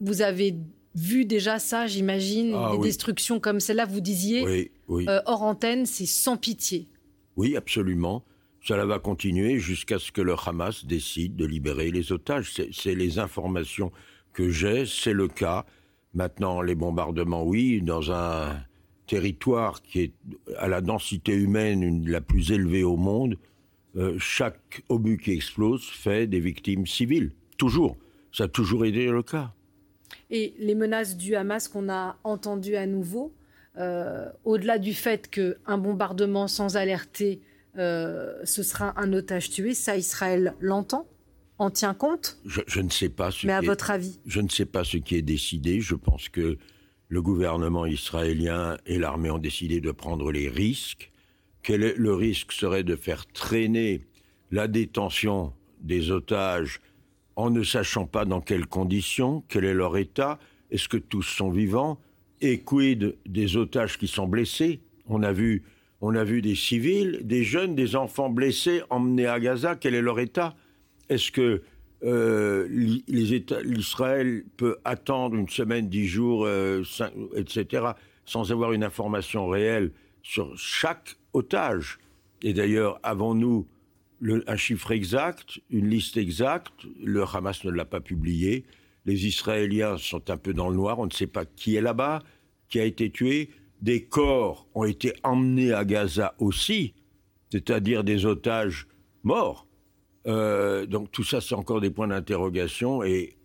[0.00, 0.54] vous avez
[0.94, 3.86] vu déjà ça, j'imagine, ah des destructions comme celle-là.
[3.86, 6.86] Vous disiez, euh, hors antenne, c'est sans pitié.
[7.36, 8.22] Oui, absolument.
[8.68, 12.52] Cela va continuer jusqu'à ce que le Hamas décide de libérer les otages.
[12.70, 13.90] C'est les informations
[14.34, 15.64] que j'ai, c'est le cas.
[16.12, 18.60] Maintenant, les bombardements, oui, dans un
[19.06, 20.12] territoire qui est
[20.58, 23.38] à la densité humaine la plus élevée au monde,
[23.96, 27.32] euh, chaque obus qui explose fait des victimes civiles.
[27.56, 27.96] Toujours.
[28.32, 29.54] Ça a toujours été le cas.
[30.30, 33.32] Et les menaces du Hamas qu'on a entendues à nouveau,
[33.78, 37.40] euh, au-delà du fait qu'un bombardement sans alerter
[37.76, 39.74] ce sera un otage tué.
[39.74, 41.06] Ça, Israël l'entend
[41.58, 43.30] en tient compte je, ne sais pas.
[43.30, 45.80] Ce Mais à votre avis Je ne sais pas ce qui est décidé.
[45.80, 46.56] Je pense que
[47.08, 51.10] le gouvernement israélien et l'armée ont décidé de prendre les risques.
[51.62, 54.06] Quel est, le risque serait de faire traîner
[54.50, 56.80] la détention des otages
[57.36, 60.38] en ne sachant pas dans quelles conditions, quel est leur état,
[60.70, 61.98] est-ce que tous sont vivants,
[62.40, 64.80] et quid des otages qui sont blessés?
[65.06, 65.62] On a vu,
[66.00, 70.02] on a vu des civils, des jeunes, des enfants blessés emmenés à Gaza, quel est
[70.02, 70.54] leur état?
[71.08, 71.62] Est-ce que
[72.04, 72.68] euh,
[73.08, 76.84] l'Israël peut attendre une semaine, dix jours, euh,
[77.34, 77.86] etc.,
[78.24, 79.90] sans avoir une information réelle
[80.22, 81.98] sur chaque otage?
[82.42, 83.66] Et d'ailleurs, avons-nous
[84.46, 86.86] un chiffre exact, une liste exacte?
[87.02, 88.64] Le Hamas ne l'a pas publié.
[89.04, 90.98] Les Israéliens sont un peu dans le noir.
[91.00, 92.22] On ne sait pas qui est là-bas,
[92.68, 93.50] qui a été tué.
[93.80, 96.94] Des corps ont été emmenés à Gaza aussi,
[97.50, 98.88] c'est-à-dire des otages
[99.22, 99.66] morts.
[100.26, 103.02] Euh, donc tout ça, c'est encore des points d'interrogation.
[103.02, 103.36] Et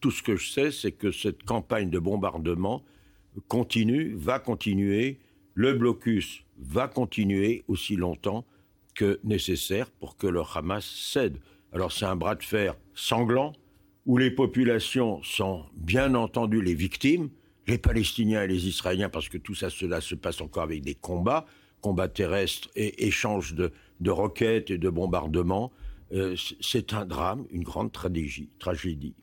[0.00, 2.82] tout ce que je sais, c'est que cette campagne de bombardement
[3.48, 5.18] continue, va continuer.
[5.54, 8.44] Le blocus va continuer aussi longtemps
[8.94, 11.38] que nécessaire pour que le Hamas cède.
[11.72, 13.52] Alors c'est un bras de fer sanglant
[14.06, 17.30] où les populations sont bien entendu les victimes,
[17.66, 20.94] les Palestiniens et les Israéliens, parce que tout ça, cela se passe encore avec des
[20.94, 21.46] combats,
[21.80, 25.70] combats terrestres et échanges de, de roquettes et de bombardements.
[26.12, 28.48] Euh, c'est un drame, une grande tragédie.
[28.58, 29.14] tragédie.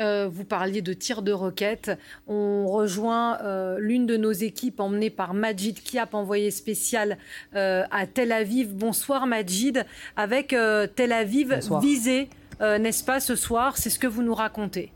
[0.00, 1.90] Euh, vous parliez de tir de roquettes.
[2.26, 7.18] On rejoint euh, l'une de nos équipes emmenée par Majid Kiap, envoyé spécial
[7.52, 8.74] à Tel Aviv.
[8.74, 9.84] Bonsoir Majid,
[10.16, 12.28] avec Tel Aviv visé,
[12.60, 13.76] n'est-ce pas, ce soir?
[13.76, 14.92] C'est ce que vous nous racontez.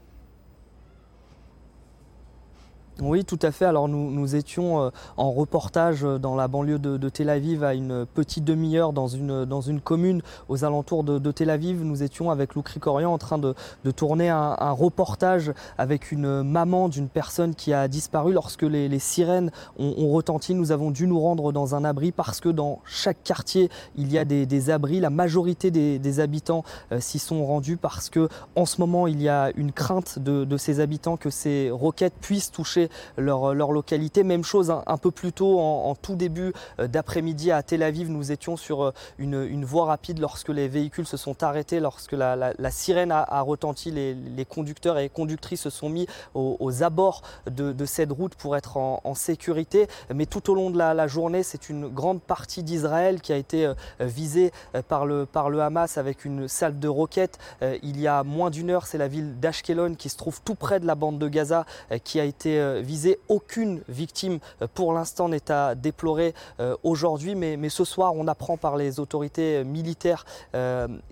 [3.05, 3.65] Oui, tout à fait.
[3.65, 8.45] Alors nous, étions euh, en reportage dans la banlieue de, Tel Aviv à une petite
[8.45, 11.83] demi-heure dans une, dans une commune aux alentours de, Tel Aviv.
[11.83, 13.55] Nous étions avec Lou Krikorian en train de,
[13.91, 20.13] tourner un, reportage avec une maman d'une personne qui a disparu lorsque les, sirènes ont,
[20.13, 20.55] retenti.
[20.55, 24.19] Nous avons dû nous rendre dans un abri parce que dans chaque quartier il y
[24.19, 25.01] a des, abris.
[25.01, 26.63] La majorité des, habitants
[26.93, 30.45] euh, s'y sont rendus parce que en ce moment il y a une crainte de,
[30.45, 34.25] de ces habitants que ces roquettes puissent toucher leur, localité.
[34.25, 38.33] Même chose un, peu plus tôt, en, tout début euh, d'après-midi à Tel Aviv, nous
[38.33, 43.13] étions sur euh, une, voie rapide lorsque les véhicules se sont arrêtés, lorsque la, sirène
[43.13, 48.57] a, retenti, les, conducteurs et conductrices se sont mis aux, abords de, cette route pour
[48.57, 49.87] être en, sécurité.
[50.13, 53.67] Mais tout au long de la, journée, c'est une grande partie d'Israël qui a été
[53.67, 54.53] euh, visée
[54.89, 57.39] par le, par le Hamas avec une salve de roquettes.
[57.83, 60.81] Il y a moins d'une heure, c'est la ville d'Ashkelon qui se trouve tout près
[60.81, 61.65] de la bande de Gaza
[62.05, 63.19] qui a été visée.
[63.29, 68.57] Aucune victime euh, pour l'instant n'est à déplorer euh, aujourd'hui, mais, ce soir, on apprend
[68.57, 70.25] par les autorités euh, militaires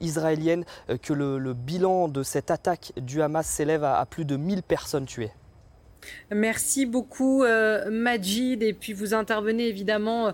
[0.00, 0.64] israéliennes
[1.02, 5.32] que le, bilan de cette attaque du Hamas s'élève à, plus de 1000 personnes tuées.
[6.30, 7.44] Merci beaucoup
[7.90, 10.32] Majid et puis vous intervenez évidemment euh,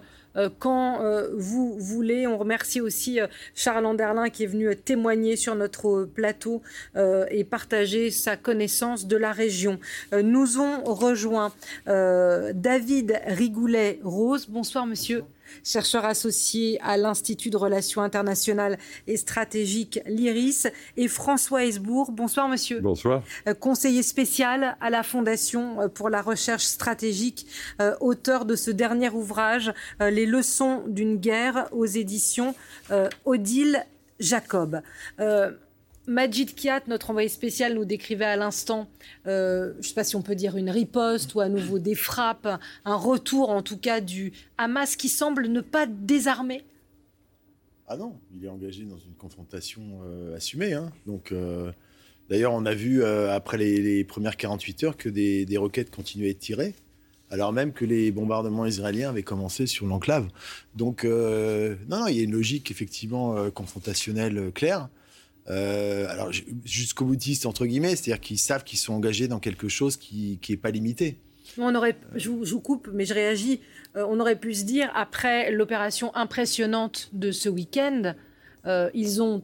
[0.58, 2.26] quand euh, vous voulez.
[2.26, 6.62] On remercie aussi euh, Charles Anderlin qui est venu témoigner sur notre plateau
[7.30, 9.78] et partager sa connaissance de la région.
[10.12, 11.52] Nous ont rejoint
[11.86, 14.46] David Rigoulet-Rose.
[14.48, 15.24] Bonsoir monsieur
[15.64, 22.12] chercheur associé à l'Institut de Relations internationales et stratégiques l'IRIS, et François Hesbourg.
[22.12, 22.80] Bonsoir, monsieur.
[22.80, 23.22] Bonsoir.
[23.46, 27.46] Euh, conseiller spécial à la Fondation euh, pour la recherche stratégique,
[27.80, 32.54] euh, auteur de ce dernier ouvrage, Les leçons d'une guerre aux éditions
[33.24, 33.84] Odile
[34.18, 34.80] Jacob.
[36.06, 38.88] Majid Kiat, notre envoyé spécial, nous décrivait à l'instant,
[39.26, 41.96] euh, je ne sais pas si on peut dire une riposte ou à nouveau des
[41.96, 42.48] frappes,
[42.84, 46.62] un retour en tout cas du Hamas qui semble ne pas désarmer.
[47.88, 50.74] Ah non, il est engagé dans une confrontation euh, assumée.
[50.74, 50.92] Hein.
[51.06, 51.72] Donc, euh,
[52.30, 56.30] d'ailleurs, on a vu après les, premières 48 heures que des, des, roquettes continuaient à
[56.30, 56.74] être tirées,
[57.30, 60.28] alors même que les bombardements israéliens avaient commencé sur l'enclave.
[60.76, 64.88] Donc, non, non, il y a une logique effectivement confrontationnelle claire.
[65.48, 66.30] Euh, alors
[66.64, 70.56] jusqu'au boutiste entre guillemets, c'est-à-dire qu'ils savent qu'ils sont engagés dans quelque chose qui n'est
[70.56, 71.18] pas limité.
[71.58, 73.60] On aurait, je, vous coupe, mais je réagis.
[73.96, 78.14] Euh, on aurait pu se dire après l'opération impressionnante de ce week-end,
[78.66, 79.42] euh, ils ont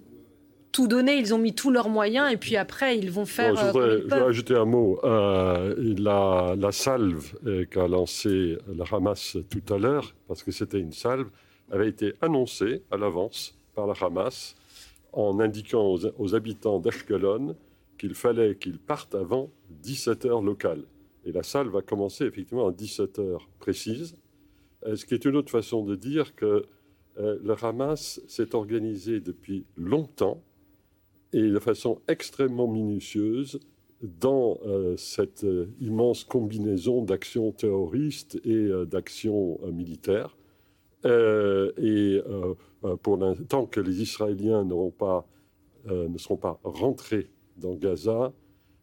[0.72, 3.54] tout donné, ils ont mis tous leurs moyens et puis après ils vont faire.
[3.54, 4.98] je, voudrais, ajouter un mot.
[5.04, 7.32] La, la, salve
[7.70, 11.28] qu'a lancée le Hamas tout à l'heure, parce que c'était une salve,
[11.70, 14.56] avait été annoncée à l'avance par le Hamas
[15.12, 17.56] en indiquant aux, habitants d'Ashkelon
[17.98, 19.50] qu'il fallait qu'ils partent avant
[19.82, 20.84] 17 heures locales.
[21.24, 24.16] Et la salle va commencer effectivement à 17 heures précises,
[24.86, 26.64] euh, ce qui est une autre façon de dire que
[27.18, 30.42] le Hamas s'est organisé depuis longtemps
[31.34, 33.60] et de façon extrêmement minutieuse
[34.00, 34.58] dans
[34.96, 35.44] cette
[35.78, 40.34] immense combinaison d'actions terroristes et d'actions militaires.
[41.04, 42.20] Et
[43.02, 44.66] pour l'instant que les Israéliens
[44.98, 45.26] pas,
[45.86, 48.32] ne seront pas rentrés dans Gaza,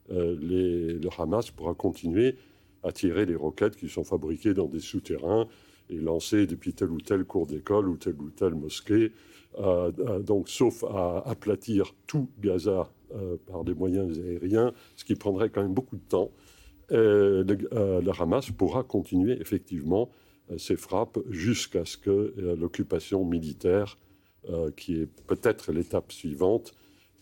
[0.09, 2.35] le Hamas pourra continuer
[2.83, 5.47] à tirer les roquettes qui sont fabriquées dans des souterrains
[5.89, 9.11] et lancées depuis telle ou telle cour d'école ou telle ou telle mosquée.
[9.57, 15.15] Euh, euh, donc, sauf à aplatir tout Gaza euh, par des moyens aériens, ce qui
[15.15, 16.31] prendrait quand même beaucoup de temps,
[16.91, 20.09] le, Hamas pourra continuer effectivement
[20.57, 23.97] ses frappes jusqu'à ce que l'occupation militaire,
[24.75, 26.73] qui est peut-être l'étape suivante,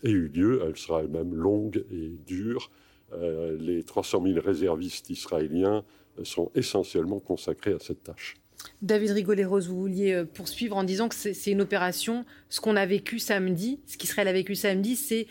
[0.04, 0.62] ait eu lieu.
[0.66, 2.70] Elle sera elle-même longue et dure.
[3.12, 5.84] Euh, les 300 000 réservistes israéliens
[6.24, 8.36] sont essentiellement consacrés à cette tâche.
[8.82, 12.84] David Rigoleros, vous vouliez euh, poursuivre en disant que c'est une opération, ce qu'on a
[12.84, 15.26] vécu samedi, ce qu'Israël a vécu samedi, c'est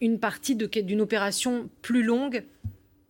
[0.00, 2.44] une partie d'une opération plus longue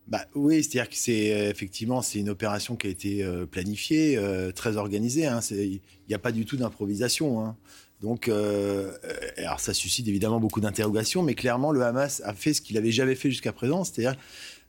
[0.07, 4.19] bah, oui, c'est-à-dire que c'est euh, effectivement c'est une opération qui a été planifiée,
[4.55, 5.27] très organisée.
[5.27, 5.39] Hein.
[5.51, 5.79] Il
[6.09, 7.43] n'y a pas du tout d'improvisation.
[7.43, 7.57] Hein.
[8.01, 8.91] Donc, euh,
[9.37, 12.91] alors ça suscite évidemment beaucoup d'interrogations, mais clairement, le Hamas a fait ce qu'il n'avait
[12.91, 14.15] jamais fait jusqu'à présent, c'est-à-dire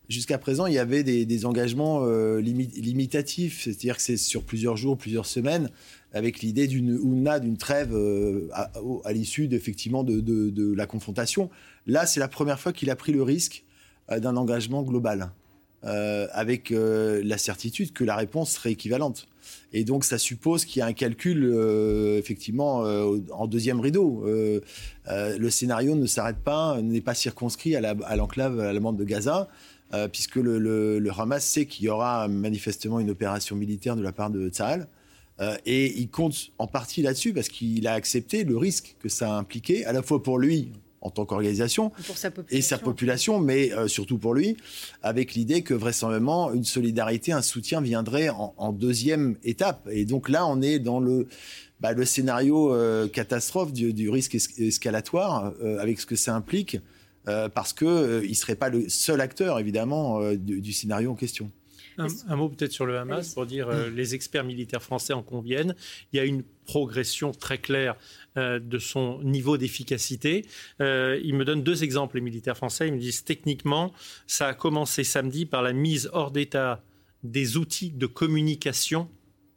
[0.08, 4.96] jusqu'à présent, il y avait des, engagements euh, limitatifs, c'est-à-dire que c'est sur plusieurs jours,
[4.96, 5.68] plusieurs semaines,
[6.12, 11.50] avec l'idée d'une ouna, d'une trêve euh, à, l'issue effectivement de, la confrontation.
[11.86, 13.64] Là, c'est la première fois qu'il a pris le risque
[14.10, 15.30] d'un engagement global,
[15.82, 19.28] avec la certitude que la réponse serait équivalente.
[19.72, 24.24] Et donc, ça suppose qu'il y a un calcul, euh, effectivement, euh, en deuxième rideau.
[24.26, 24.60] Euh,
[25.06, 29.48] le scénario ne s'arrête pas, n'est pas circonscrit à l'enclave allemande de Gaza,
[30.12, 34.48] puisque le, Hamas sait qu'il y aura manifestement une opération militaire de la part de
[34.48, 34.86] Tzahal.
[35.64, 39.38] et il compte en partie là-dessus parce qu'il a accepté le risque que ça a
[39.38, 41.92] impliqué, à la fois pour lui, en tant qu'organisation
[42.50, 44.56] et sa population, mais euh, surtout pour lui,
[45.02, 49.88] avec l'idée que vraisemblablement une solidarité, un soutien viendrait en, deuxième étape.
[49.90, 51.28] Et donc là, on est dans le,
[51.80, 56.78] bah, le scénario euh, catastrophe du, risque escalatoire, euh, avec ce que ça implique,
[57.54, 61.50] parce qu'il il ne serait pas le seul acteur, évidemment, du, scénario en question.
[61.98, 65.74] Un, mot peut-être sur le Hamas pour dire euh, les experts militaires français en conviennent.
[66.12, 67.96] Il y a une progression très claire
[68.36, 70.46] euh, de son niveau d'efficacité.
[70.80, 72.88] Euh, ils me donnent deux exemples, les militaires français.
[72.88, 73.92] Ils me disent techniquement,
[74.26, 76.82] ça a commencé samedi par la mise hors d'état
[77.24, 79.08] des outils de communication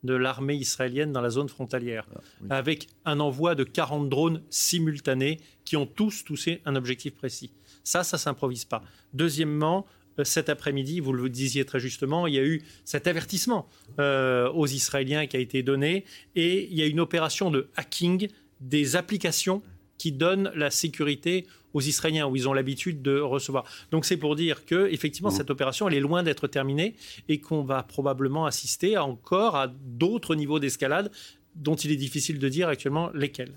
[0.04, 2.08] de l'armée israélienne dans la zone frontalière,
[2.50, 7.52] ah, avec un envoi de 40 drones simultanés qui ont tous touché un objectif précis.
[7.84, 8.84] Ça, ça s'improvise pas.
[9.14, 9.86] Deuxièmement,
[10.24, 13.68] cet après-midi, vous le disiez très justement, il y a eu cet avertissement
[14.00, 16.06] euh, aux Israéliens qui a été donné
[16.36, 19.62] et il y a une opération de hacking des applications
[19.98, 23.66] qui donnent la sécurité aux Israéliens où ils ont l'habitude de recevoir.
[23.92, 25.36] Donc c'est pour dire que effectivement mmh.
[25.36, 26.96] cette opération elle est loin d'être terminée
[27.30, 31.12] et qu'on va probablement assister encore à d'autres niveaux d'escalade
[31.56, 33.54] dont il est difficile de dire actuellement lesquels.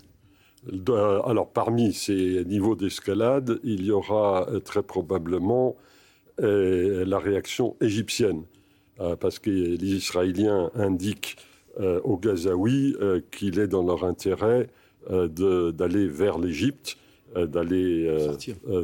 [0.87, 5.77] Alors parmi ces niveaux d'escalade, il y aura euh, très probablement
[6.39, 8.45] la réaction égyptienne,
[9.01, 11.37] euh, parce que les Israéliens indiquent
[11.81, 14.69] euh, aux Gazaouis euh, qu'il est dans leur intérêt
[15.11, 16.97] d'aller vers l'Égypte,
[17.37, 18.11] d'aller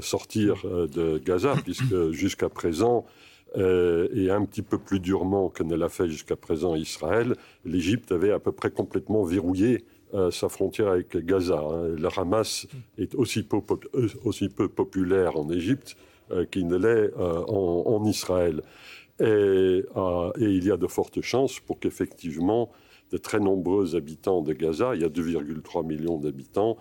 [0.02, 3.06] sortir, de Gaza, puisque jusqu'à présent,
[3.56, 8.32] et un petit peu plus durement que ne l'a fait jusqu'à présent Israël, l'Égypte avait
[8.32, 9.82] à peu près complètement verrouillé
[10.30, 11.58] sa frontière avec Gaza.
[11.58, 11.94] Hein.
[11.96, 12.66] Le Hamas
[12.98, 13.48] est aussi
[14.22, 15.96] aussi peu populaire en Égypte
[16.32, 18.62] euh, qui ne l'est euh, en, Israël.
[19.20, 19.82] Euh,
[20.38, 22.70] et, il y a de fortes chances pour qu'effectivement
[23.10, 26.76] de très nombreux habitants de Gaza, il y a 2,3 millions d'habitants,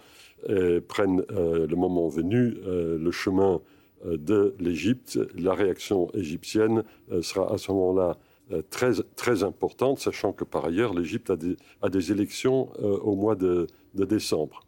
[0.87, 3.61] prennent le moment venu le chemin
[4.05, 5.19] de l'Égypte.
[5.35, 6.83] La réaction égyptienne
[7.21, 8.19] sera à ce moment-là
[8.69, 11.31] très, très importante, sachant que par ailleurs l'Égypte
[11.81, 14.61] a, des élections au mois de décembre.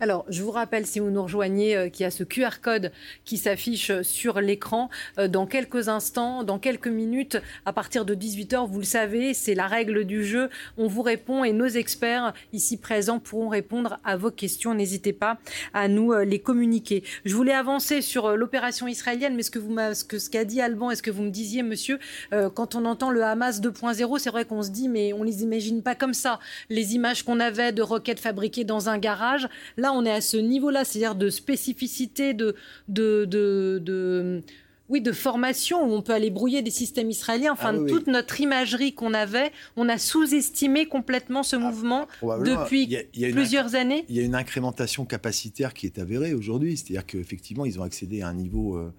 [0.00, 2.92] Alors, je vous rappelle, si vous nous rejoignez, euh, qu'il y a ce QR code
[3.24, 4.90] qui s'affiche sur l'écran.
[5.18, 9.54] Euh, dans quelques instants, dans quelques minutes, à partir de 18h, vous le savez, c'est
[9.54, 10.48] la règle du jeu.
[10.76, 14.74] On vous répond et nos experts ici présents pourront répondre à vos questions.
[14.74, 15.38] N'hésitez pas
[15.74, 17.02] à nous euh, les communiquer.
[17.24, 20.60] Je voulais avancer sur l'opération israélienne, mais ce que vous ce que ce qu'a dit
[20.60, 21.98] Alban, est-ce que vous me disiez, monsieur,
[22.54, 25.82] quand on entend le Hamas 2.0, c'est vrai qu'on se dit, mais on les imagine
[25.82, 26.38] pas comme ça.
[26.68, 29.48] Les images qu'on avait de roquettes fabriquées dans un garage.
[29.76, 32.54] Là, on est à ce niveau-là, c'est-à-dire de spécificité, de,
[32.88, 34.42] de,
[34.88, 37.52] oui, de formation où on peut aller brouiller des systèmes israéliens.
[37.52, 42.98] Enfin, ah toute notre imagerie qu'on avait, on a sous-estimé complètement ce ah, mouvement depuis
[43.32, 44.04] plusieurs années.
[44.08, 46.76] Il y a une incrémentation capacitaire qui est avérée aujourd'hui.
[46.76, 48.92] C'est-à-dire qu'effectivement, ils ont accédé à un niveau, euh,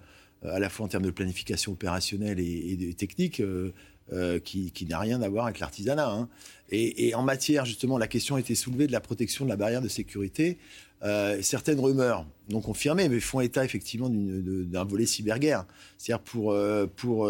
[0.44, 3.74] à la fois en termes de planification opérationnelle et, de technique, euh,
[4.14, 6.10] euh, qui, n'a rien à voir avec l'artisanat.
[6.10, 6.30] Hein.
[6.72, 9.82] Et, en matière, justement, la question a été soulevée de la protection de la barrière
[9.82, 10.58] de sécurité.
[11.04, 15.66] Euh, certaines rumeurs, non confirmées, mais font état effectivement d'un volet cyberguerre.
[15.98, 17.30] C'est-à-dire pour, euh, pour,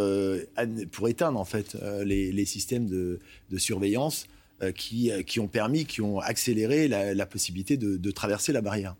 [0.91, 3.19] pour éteindre en fait les, les systèmes de,
[3.49, 4.27] de surveillance
[4.75, 8.95] qui, qui, ont permis, qui ont accéléré la, la possibilité de, de, traverser la barrière.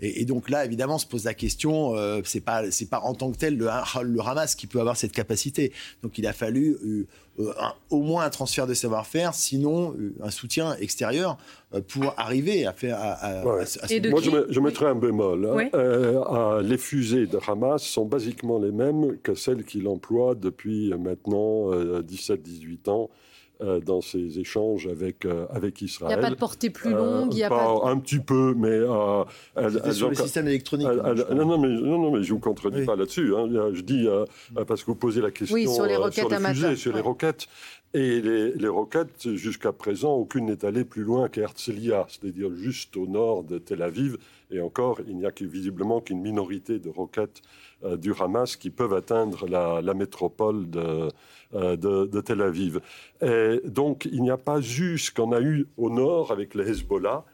[0.00, 3.14] Et, et, donc là, évidemment, se pose la question, euh, c'est pas c'est pas en
[3.14, 3.66] tant que tel le,
[4.02, 5.72] le, Hamas qui peut avoir cette capacité.
[6.02, 7.06] Donc il a fallu
[7.38, 7.52] euh,
[7.90, 11.36] au moins un transfert de savoir-faire, sinon euh, un soutien extérieur
[11.74, 12.98] euh, pour arriver à faire.
[12.98, 15.70] À, Moi, je, mettrais un bémol.
[15.74, 16.62] Hein.
[16.62, 22.88] les fusées de Hamas sont basiquement les mêmes que celles qu'il emploie depuis maintenant 17-18
[22.90, 23.10] ans
[23.62, 26.12] euh, dans ces échanges avec, euh, avec Israël.
[26.12, 28.52] Il n'y a pas de portée plus longue il y a pas, Un petit peu,
[28.54, 28.68] mais...
[28.68, 30.86] Euh, elle, sur le système électronique.
[30.86, 33.34] Hein, non, non, mais, non, non, mais je ne vous contredis pas là-dessus.
[33.34, 33.48] Hein.
[33.72, 34.06] Je dis,
[34.66, 37.46] parce que vous posez la question sur les roquettes sur les fusées, sur les roquettes.
[37.94, 43.06] Et les, les roquettes, jusqu'à présent, aucune n'est allée plus loin qu'Herzliya, c'est-à-dire juste au
[43.06, 44.18] nord de Tel Aviv.
[44.50, 47.42] Et encore, il n'y a visiblement qu'une minorité de roquettes
[47.98, 51.08] du Hamas qui peuvent atteindre la, métropole de,
[51.54, 52.80] euh, de, Tel Aviv.
[53.22, 56.68] Et donc, il n'y a pas eu ce qu'on a eu au nord avec le
[56.68, 57.24] Hezbollah,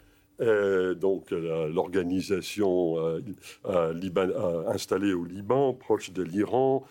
[0.41, 6.85] euh, donc l'organisation euh, installée au Liban, proche de l'Iran,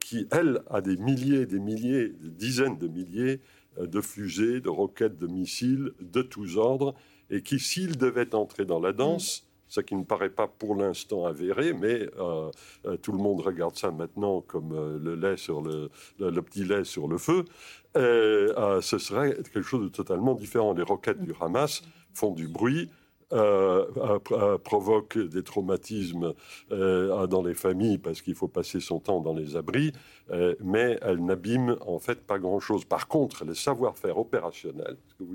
[0.00, 3.40] qui, elle, a des milliers, des milliers, des dizaines de milliers
[3.80, 6.94] de fusées, de roquettes, de missiles de tous ordres,
[7.30, 11.26] et qui, s'ils devaient entrer dans la danse, ce qui ne paraît pas pour l'instant
[11.26, 12.50] avéré, mais euh,
[12.86, 16.64] euh, tout le monde regarde ça maintenant comme euh, le lait sur le, le, petit
[16.64, 17.44] lait sur le feu.
[17.94, 20.72] ce serait quelque chose de totalement différent.
[20.72, 21.82] Les roquettes du Hamas
[22.14, 22.90] font du bruit,
[23.32, 24.20] euh,
[24.58, 26.32] provoque des traumatismes
[26.70, 29.90] euh, dans les familles parce qu'il faut passer son temps dans les abris,
[30.30, 32.84] euh, mais elle n'abîme en fait pas grand-chose.
[32.84, 35.34] Par contre, le savoir-faire opérationnel, parce que vous,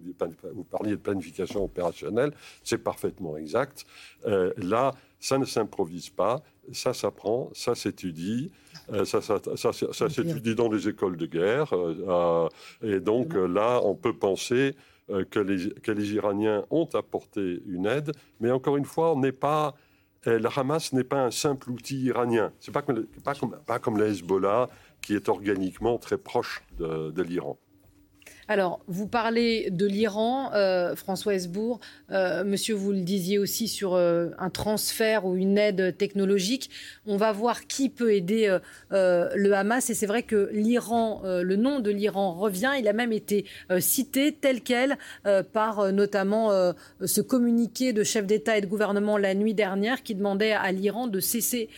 [0.56, 2.32] vous parliez de planification opérationnelle,
[2.64, 3.86] c'est parfaitement exact.
[4.24, 8.52] là, ça ne s'improvise pas, ça s'apprend, ça s'étudie,
[9.04, 11.74] ça, ça, ça, ça s'étudie dans les écoles de guerre,
[12.82, 14.91] et donc là, on peut penser euh,
[15.30, 19.76] que, les, que, les, Iraniens ont apporté une aide, mais encore une fois, n'est pas,
[20.28, 22.52] euh, le Hamas n'est pas un simple outil iranien.
[22.60, 22.84] C'est pas,
[23.24, 24.68] pas, comme, pas comme le Hezbollah
[25.02, 27.58] qui est organiquement très proche de l'Iran.
[28.52, 31.80] Alors, vous parlez de l'Iran, euh, François Hesbourg.
[32.12, 36.70] Euh, monsieur, vous le disiez aussi sur euh, un transfert ou une aide technologique.
[37.06, 38.58] On va voir qui peut aider
[38.92, 39.90] le Hamas.
[39.90, 42.72] Et c'est vrai que l'Iran, le nom de l'Iran revient.
[42.78, 43.46] Il a même été
[43.80, 44.98] cité tel quel
[45.54, 46.74] par notamment
[47.04, 51.08] ce communiqué de chef d'État et de gouvernement la nuit dernière qui demandait à l'Iran
[51.08, 51.70] de cesser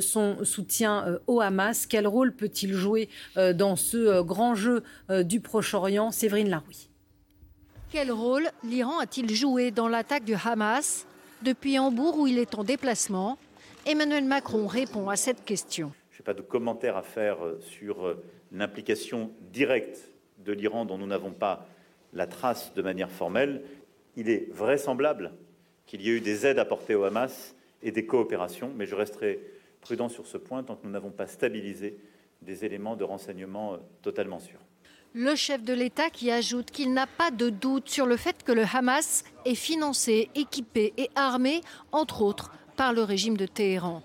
[0.00, 1.86] son soutien au Hamas.
[1.86, 4.82] Quel rôle peut-il jouer dans ce grand jeu
[5.22, 6.12] du Proche-Orient?
[6.20, 6.90] Séverine Larouille.
[7.90, 11.06] Quel rôle l'Iran a-t-il joué dans l'attaque du Hamas
[11.40, 13.38] depuis Hambourg où il est en déplacement?
[13.86, 15.94] Emmanuel Macron répond à cette question.
[16.10, 20.10] Je n'ai pas de commentaire à faire euh, sur euh, l'implication directe
[20.44, 21.66] de l'Iran dont nous n'avons pas
[22.12, 23.62] la trace de manière formelle.
[24.14, 25.32] Il est vraisemblable
[25.86, 29.40] qu'il y ait eu des aides apportées au Hamas et des coopérations, mais je resterai
[29.80, 31.96] prudent sur ce point tant que nous n'avons pas stabilisé
[32.42, 34.60] des éléments de renseignement euh, totalement sûrs.
[35.12, 38.52] Le chef de l'État qui ajoute qu'il n'a pas de doute sur le fait que
[38.52, 44.04] le Hamas est financé, équipé et armé, entre autres, par le régime de Téhéran.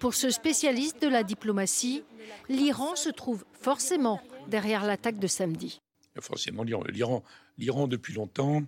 [0.00, 2.02] Pour ce spécialiste de la diplomatie,
[2.50, 5.80] l'Iran se trouve forcément derrière l'attaque de samedi.
[6.20, 7.22] Forcément, l'Iran,
[7.88, 8.62] depuis longtemps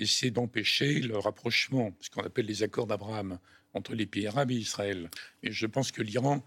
[0.00, 3.38] essaie d'empêcher le rapprochement, ce qu'on appelle les accords d'Abraham,
[3.72, 5.08] entre les pays arabes et Israël.
[5.44, 6.42] Et je pense que l'Iran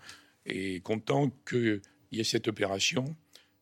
[0.46, 1.82] est content qu'il
[2.12, 3.16] y ait cette opération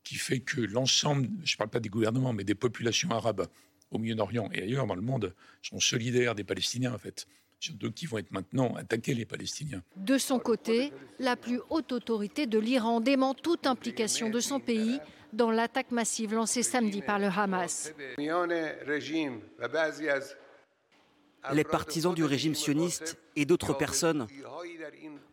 [0.04, 3.48] qui fait que l'ensemble, je ne parle pas des gouvernements, mais des populations arabes
[3.92, 7.28] au Moyen-Orient et ailleurs dans le monde sont solidaires des Palestiniens en fait.
[7.60, 9.84] Surtout qui vont être maintenant attaquer les Palestiniens.
[9.96, 15.00] De son côté, la plus haute autorité de l'Iran dément toute implication de son pays
[15.32, 17.94] dans l'attaque massive lancée samedi par le Hamas.
[21.54, 24.28] Les partisans du régime sioniste et d'autres personnes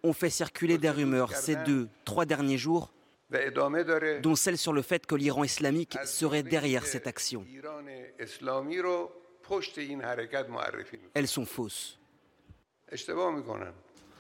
[0.02, 2.92] ont fait circuler des rumeurs ces deux, trois derniers jours
[4.22, 7.44] dont celle sur le fait que l'Iran islamique serait derrière cette action.
[11.14, 11.98] Elles sont fausses.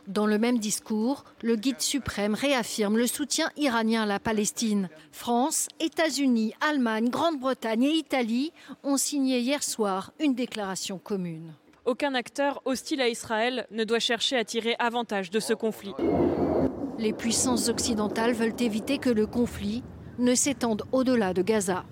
[0.06, 4.88] Dans le même discours, le guide suprême réaffirme le soutien iranien à la Palestine.
[5.12, 8.52] France, États-Unis, Allemagne, Grande-Bretagne et Italie
[8.82, 11.52] ont signé hier soir une déclaration commune.
[11.84, 15.94] Aucun acteur hostile à Israël ne doit chercher à tirer avantage de ce conflit.
[16.98, 19.84] Les puissances occidentales veulent éviter que le conflit
[20.18, 21.84] ne s'étende au-delà de Gaza.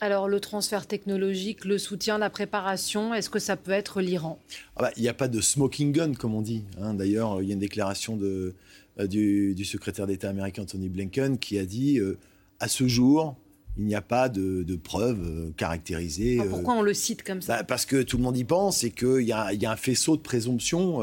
[0.00, 4.40] Alors le transfert technologique, le soutien, la préparation, est-ce que ça peut être l'Iran?
[4.74, 6.64] Ah bah, Il n'y a pas de smoking gun, comme on dit.
[6.80, 6.94] Hein.
[6.94, 8.54] D'ailleurs, il y a une déclaration de,
[8.98, 12.18] euh, du, secrétaire d'État américain Tony Blinken qui a dit euh,
[12.58, 13.36] à ce jour,
[13.78, 16.38] il n'y a pas de, preuves euh, caractérisées.
[16.40, 17.58] Ah, pourquoi on le cite comme ça?
[17.58, 20.16] bah, Parce que tout le monde y pense et qu'il y, y, a un faisceau
[20.16, 20.98] de présomption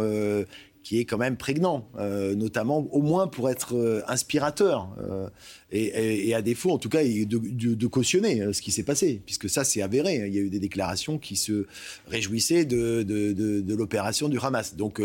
[0.83, 5.29] qui est quand même prégnant, euh, notamment au moins pour être euh, inspirateur euh,
[5.71, 9.81] et, à défaut, en tout cas, de, cautionner ce qui s'est passé, puisque ça, c'est
[9.81, 10.15] avéré.
[10.27, 11.65] Il y a eu des déclarations qui se
[12.07, 14.75] réjouissaient de, l'opération du Hamas.
[14.75, 15.01] Donc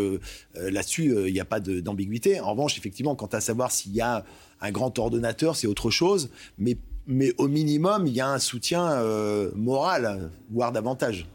[0.55, 2.39] là-dessus, il n'y a pas d'ambiguïté.
[2.41, 4.25] En revanche, effectivement, quant à savoir s'il y a
[4.61, 6.77] un grand ordonnateur, c'est autre chose, mais
[7.37, 9.01] au minimum, il y a un soutien
[9.55, 11.27] moral, voire davantage.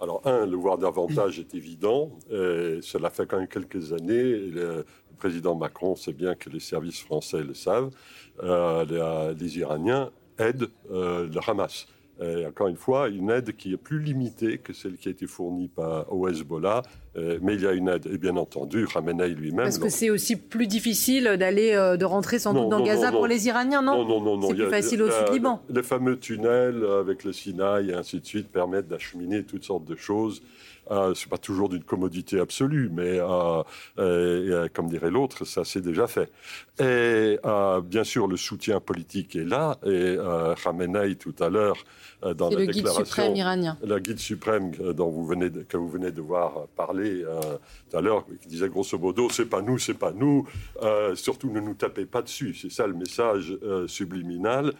[0.00, 2.10] Alors, un, le voir davantage est évident.
[2.30, 4.36] cela fait quand même quelques années.
[4.50, 4.84] le
[5.20, 7.90] président Macron sait bien que les services français le savent.
[8.42, 11.86] Euh, les, Iraniens aident euh, le Hamas.
[12.22, 15.26] Et encore une fois, une aide qui est plus limitée que celle qui a été
[15.26, 16.82] fournie par, au Hezbollah,
[17.16, 18.06] euh, mais il y a une aide.
[18.06, 19.64] Et bien entendu, Khamenei lui-même.
[19.64, 23.26] Parce que c'est aussi plus difficile d'aller, euh, de rentrer sans doute dans Gaza pour
[23.26, 24.48] les Iraniens, non Non, non, non.
[24.48, 25.62] C'est plus facile au Sud-Liban.
[25.70, 29.96] Les fameux tunnels avec le Sinaï et ainsi de suite permettent d'acheminer toutes sortes de
[29.96, 30.42] choses.
[30.90, 33.62] Euh, c'est pas toujours d'une commodité absolue, mais euh,
[33.98, 36.30] euh, comme dirait l'autre, ça s'est déjà fait.
[36.80, 37.38] Et
[37.84, 39.78] bien sûr, le soutien politique est là.
[39.84, 40.16] Et
[40.62, 41.76] Khamenei tout à l'heure
[42.22, 43.78] dans la le déclaration, guide suprême iranien.
[43.82, 47.24] La guide suprême dont vous venez que vous venez de voir parler
[47.90, 50.48] tout à l'heure, qui disait grosso modo, c'est pas nous, c'est pas nous.
[51.14, 52.54] surtout, ne nous tapez pas dessus.
[52.54, 54.72] C'est ça le message subliminal.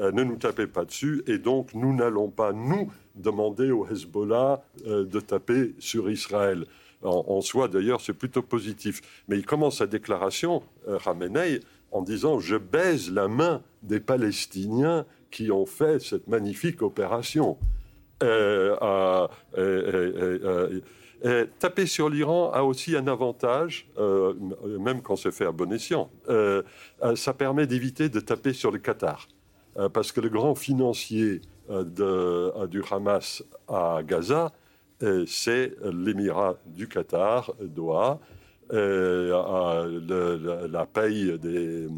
[0.00, 1.22] Ne nous tapez pas dessus.
[1.26, 6.64] Et donc, nous n'allons pas nous demander au Hezbollah euh, de taper sur Israël.
[7.02, 9.00] En, soi, d'ailleurs, c'est plutôt positif.
[9.28, 10.98] Mais il commence sa déclaration, euh,
[11.92, 17.56] en disant Je baise la main des Palestiniens qui ont fait cette magnifique opération.
[18.24, 19.28] Euh,
[21.60, 24.34] taper sur l'Iran a aussi un avantage, euh,
[24.80, 26.10] même quand c'est fait à bon escient.
[27.14, 29.28] ça permet d'éviter de taper sur le Qatar.
[29.92, 31.40] Parce que le grand financier
[31.70, 34.52] euh, euh, du Hamas à Gaza,
[35.26, 38.18] c'est l'Émirat du Qatar, Doha,
[38.72, 41.88] euh, la paye des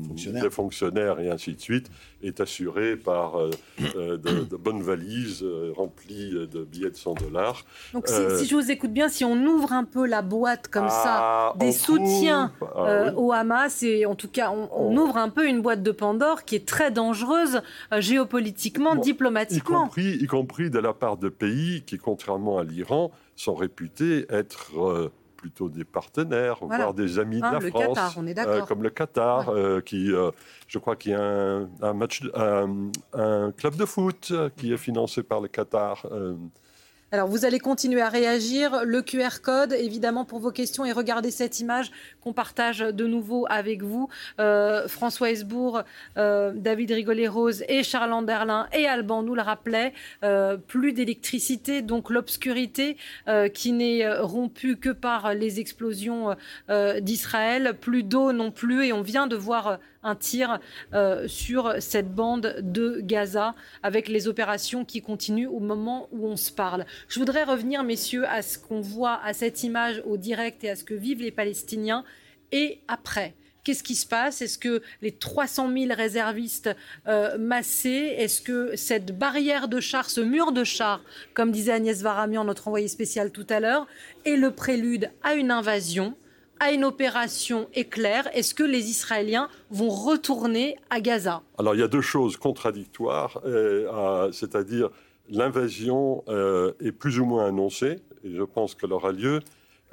[0.51, 1.21] fonctionnaires.
[1.21, 1.91] et ainsi de suite
[2.23, 3.51] est assurée par euh,
[3.97, 5.45] euh, de, bonnes valises
[5.75, 7.65] remplies de billets de 100 dollars.
[7.93, 11.19] Donc si, je vous écoute bien, si on ouvre un peu la boîte comme ça,
[11.23, 15.01] ah, des soutiens ah au Hamas, et en tout cas on, oh.
[15.01, 17.63] ouvre un peu une boîte de Pandore qui est très dangereuse
[17.99, 19.85] géopolitiquement, diplomatiquement.
[19.85, 24.27] Y compris, y compris de la part de pays qui, contrairement à l'Iran, sont réputés
[24.29, 25.11] être
[25.41, 29.81] plutôt des partenaires, voire des amis de ah, la France, euh, comme le Qatar, euh,
[29.81, 30.31] qui, euh,
[30.69, 35.41] je crois qu'il y a un, match, un, club de foot qui est financé par
[35.41, 36.07] le Qatar.
[37.13, 38.85] Alors, vous allez continuer à réagir.
[38.85, 41.91] Le QR code, évidemment, pour vos questions et regardez cette image
[42.21, 44.09] qu'on partage de nouveau avec vous.
[44.39, 45.83] Euh, François Hesbourg,
[46.19, 49.93] euh, David Rigolet-Rose et Charles Anderlin et Alban nous le rappelaient.
[50.23, 52.97] Euh, plus d'électricité, donc l'obscurité
[53.55, 56.37] qui n'est rompue que par les explosions
[56.69, 57.75] d'Israël.
[57.81, 58.87] Plus d'eau non plus.
[58.87, 60.61] Et on vient de voir un tir
[61.27, 66.51] sur cette bande de Gaza avec les opérations qui continuent au moment où on se
[66.51, 66.87] parle.
[67.09, 70.77] Je voudrais revenir, messieurs, à ce qu'on voit, à cette image au direct et à
[70.77, 72.05] ce que vivent les Palestiniens
[72.53, 73.35] et après.
[73.63, 74.41] Qu'est-ce qui se passe?
[74.41, 76.71] Est-ce que les 300 000 réservistes
[77.07, 81.03] euh, massés, est-ce que cette barrière de chars, ce mur de chars,
[81.35, 83.87] comme disait Agnès Varamian, notre envoyé spécial tout à l'heure,
[84.25, 86.17] est le prélude à une invasion,
[86.61, 91.43] à une opération éclair Est-ce que les Israéliens vont retourner à Gaza?
[91.59, 94.91] Alors il y a deux choses contradictoires, euh, c'est-à-dire
[95.31, 99.41] l'invasion euh, est plus ou moins annoncée, et je pense qu'elle aura lieu.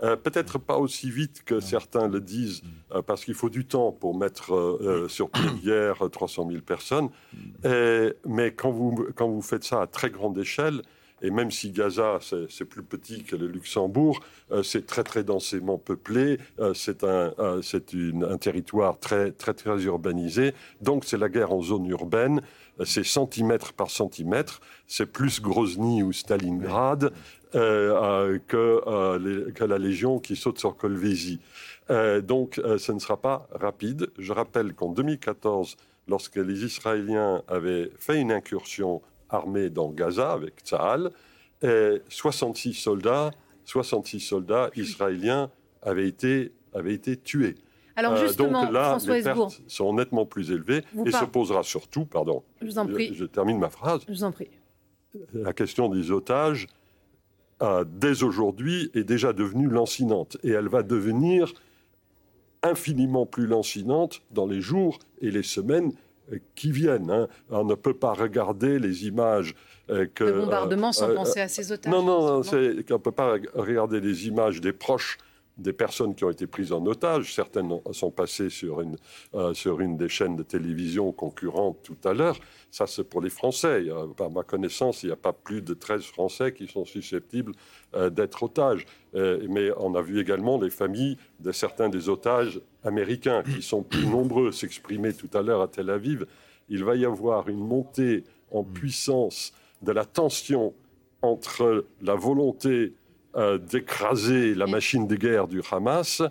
[0.04, 2.62] Euh, peut-être pas aussi vite que certains le disent,
[3.08, 7.10] parce qu'il faut du temps pour mettre sur pied hier 300 000 personnes.
[8.26, 10.82] mais quand vous, quand vous faites ça à très grande échelle,
[11.22, 14.20] Et même si Gaza, c'est plus petit que le Luxembourg,
[14.52, 20.54] euh, c'est très très densément peuplé, euh, c'est un, un, territoire très, très très urbanisé.
[20.82, 22.42] Donc c'est la guerre en zone urbaine,
[22.86, 27.12] c'est centimètre par centimètre, c'est plus Grozny ou Stalingrad
[27.52, 31.40] que, que, la Légion qui saute sur Kolvézi.
[32.24, 34.12] donc ce ne sera pas rapide.
[34.20, 40.62] Je rappelle qu'en 2014, lorsque les Israéliens avaient fait une incursion armée dans Gaza avec
[40.62, 41.12] Tsahal,
[41.62, 43.32] et 66 soldats,
[43.66, 45.50] 66 soldats israéliens
[45.82, 47.56] avaient été, avaient été tués.
[47.98, 51.64] Alors euh, justement, donc là, François les pertes sont nettement plus élevées et se posera
[51.64, 53.14] surtout, pardon, je, vous en prie.
[53.14, 54.02] je, termine ma phrase.
[54.08, 54.50] Je vous en prie.
[55.34, 56.68] La question des otages,
[57.64, 61.54] euh, dès aujourd'hui, est déjà devenue lancinante et elle va devenir
[62.62, 65.92] infiniment plus lancinante dans les jours et les semaines
[66.56, 67.12] qui viennent.
[67.12, 67.28] Hein.
[67.50, 69.56] On ne peut pas regarder les images
[69.90, 70.24] euh, que...
[70.24, 71.92] Le bombardement sans euh, penser à ces otages.
[71.92, 75.18] Non, non, on ne peut pas regarder les images des proches
[75.58, 77.34] des personnes qui ont été prises en otage.
[77.34, 78.96] Certaines sont passées sur une,
[79.34, 82.38] euh, sur une des chaînes de télévision concurrentes tout à l'heure.
[82.70, 83.86] Ça, c'est pour les Français.
[84.16, 87.54] par ma connaissance, il n'y a pas plus de 13 Français qui sont susceptibles
[87.96, 88.86] euh, d'être otages.
[89.16, 93.82] Euh, mais on a vu également les familles de certains des otages américains qui sont
[93.82, 96.28] plus nombreux s'exprimer tout à l'heure à Tel Aviv.
[96.70, 100.74] Il va y avoir une montée en puissance de la tension
[101.22, 102.94] entre la volonté
[103.38, 106.24] euh, d'écraser la machine de guerre du Hamas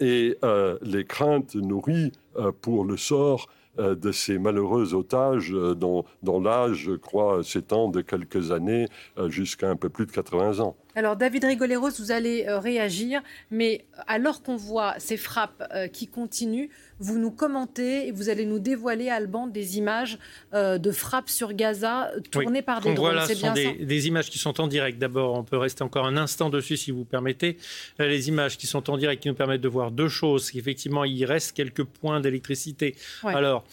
[0.00, 3.48] et euh, les craintes nourries euh, pour le sort
[3.78, 8.86] de ces malheureux otages dont, dont l'âge, je crois, s'étend de quelques années
[9.28, 10.76] jusqu'à un peu plus de 80 ans.
[10.96, 16.06] Alors David Rigoleros, vous allez euh, réagir, mais alors qu'on voit ces frappes euh, qui
[16.06, 16.68] continuent,
[16.98, 20.18] vous nous commentez et vous allez nous dévoiler, Alban, des images
[20.52, 23.12] euh, de frappes sur Gaza tournées par des drones.
[23.12, 24.98] Voilà, ce sont des, des, images qui sont en direct.
[24.98, 27.56] D'abord, on peut rester encore un instant dessus si vous permettez.
[27.98, 30.50] Les images qui sont en direct qui nous permettent de voir deux choses.
[30.54, 32.96] Effectivement, il reste quelques points d'électricité.
[33.24, 33.64] Alors,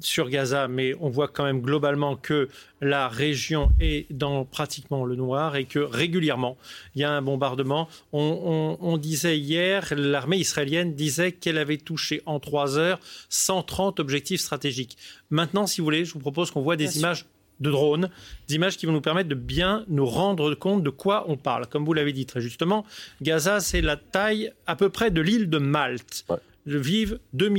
[0.00, 2.48] sur Gaza, mais on voit quand même globalement que
[2.80, 6.56] la région est dans pratiquement le noir et que régulièrement,
[6.94, 7.88] il y a un bombardement.
[8.12, 14.96] On, disait hier, l'armée israélienne disait qu'elle avait touché en trois heures 130 objectifs stratégiques.
[15.30, 17.26] Maintenant, si vous voulez, je vous propose qu'on voit des images
[17.60, 18.10] de drones,
[18.48, 21.66] des images qui vont nous permettre de bien nous rendre compte de quoi on parle.
[21.66, 22.84] Comme vous l'avez dit très justement,
[23.22, 26.26] Gaza, c'est la taille à peu près de l'île de Malte.
[26.66, 27.50] Vivent 2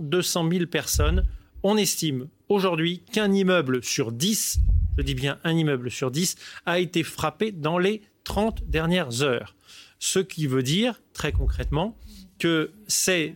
[0.00, 1.24] 200 000 personnes
[1.64, 4.60] on estime aujourd'hui qu'un immeuble sur 10,
[4.98, 6.36] je dis bien un immeuble sur 10,
[6.66, 9.56] a été frappé dans les 30 dernières heures.
[9.98, 11.96] Ce qui veut dire, très concrètement,
[12.38, 13.34] que c'est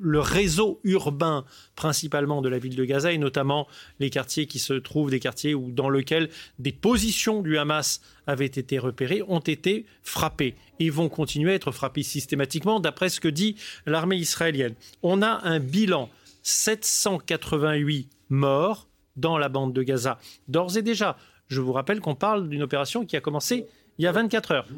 [0.00, 1.44] le réseau urbain
[1.74, 3.66] principalement de la ville de Gaza et notamment
[3.98, 8.46] les quartiers qui se trouvent des quartiers où dans lesquels des positions du Hamas avaient
[8.46, 13.26] été repérées ont été frappées et vont continuer à être frappées systématiquement d'après ce que
[13.26, 13.56] dit
[13.86, 14.76] l'armée israélienne.
[15.02, 16.08] On a un bilan
[16.48, 20.18] 788 morts dans la bande de Gaza.
[20.48, 21.16] D'ores et déjà,
[21.48, 23.66] je vous rappelle qu'on parle d'une opération qui a commencé
[23.98, 24.68] il y a 24 heures.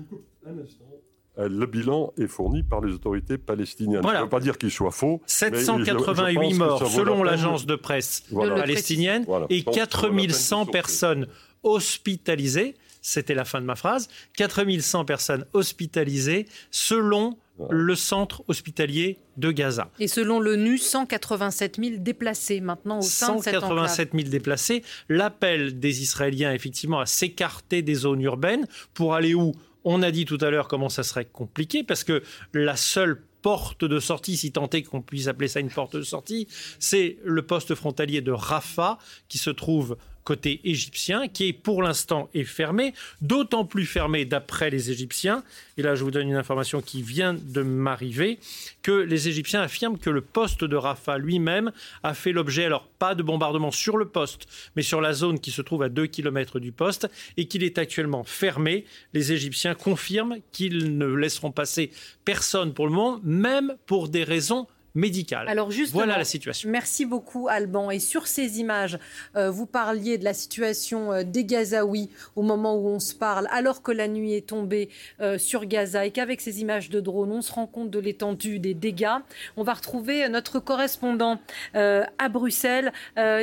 [1.38, 4.02] Euh, le bilan est fourni par les autorités palestiniennes.
[4.02, 5.22] Je ne veux pas dire qu'il soit faux.
[5.26, 11.28] 788 morts selon l'agence de presse palestinienne et 4100 personnes
[11.62, 12.74] hospitalisées.
[13.02, 14.08] C'était la fin de ma phrase.
[14.36, 17.38] 4100 personnes hospitalisées selon
[17.70, 19.90] le centre hospitalier de Gaza.
[19.98, 24.82] Et selon l'ONU, 187 000 déplacés maintenant au sein de cette 187 000 déplacés.
[25.08, 29.52] L'appel des Israéliens, effectivement, à s'écarter des zones urbaines pour aller où?
[29.82, 33.84] On a dit tout à l'heure comment ça serait compliqué parce que la seule porte
[33.84, 36.46] de sortie, si tant est qu'on puisse appeler ça une porte de sortie,
[36.78, 38.98] c'est le poste frontalier de Rafah
[39.28, 44.70] qui se trouve côté égyptien, qui est pour l'instant est fermé, d'autant plus fermé d'après
[44.70, 45.42] les Égyptiens.
[45.76, 48.38] Et là, je vous donne une information qui vient de m'arriver,
[48.82, 53.14] que les Égyptiens affirment que le poste de Rafah lui-même a fait l'objet, alors pas
[53.14, 54.46] de bombardement sur le poste,
[54.76, 57.78] mais sur la zone qui se trouve à 2 km du poste, et qu'il est
[57.78, 58.84] actuellement fermé.
[59.14, 61.90] Les Égyptiens confirment qu'ils ne laisseront passer
[62.24, 65.48] personne pour le moment, même pour des raisons médicale.
[65.48, 66.68] Alors voilà la situation.
[66.68, 67.90] Merci beaucoup Alban.
[67.90, 68.98] Et sur ces images,
[69.36, 73.46] euh, vous parliez de la situation euh, des Gazaouis au moment où on se parle,
[73.50, 74.88] alors que la nuit est tombée
[75.20, 78.58] euh, sur Gaza et qu'avec ces images de drone, on se rend compte de l'étendue
[78.58, 79.18] des dégâts.
[79.56, 81.38] On va retrouver notre correspondant
[81.74, 82.92] à Bruxelles.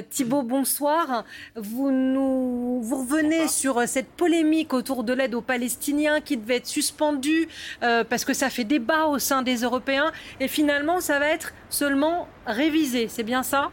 [0.09, 1.23] Thibault, bonsoir.
[1.55, 6.67] Vous nous vous revenez sur cette polémique autour de l'aide aux Palestiniens qui devait être
[6.67, 7.47] suspendue
[7.79, 11.36] parce que ça fait débat au sein des Européens et finalement ça va être
[11.69, 13.71] seulement révisé, c'est bien ça?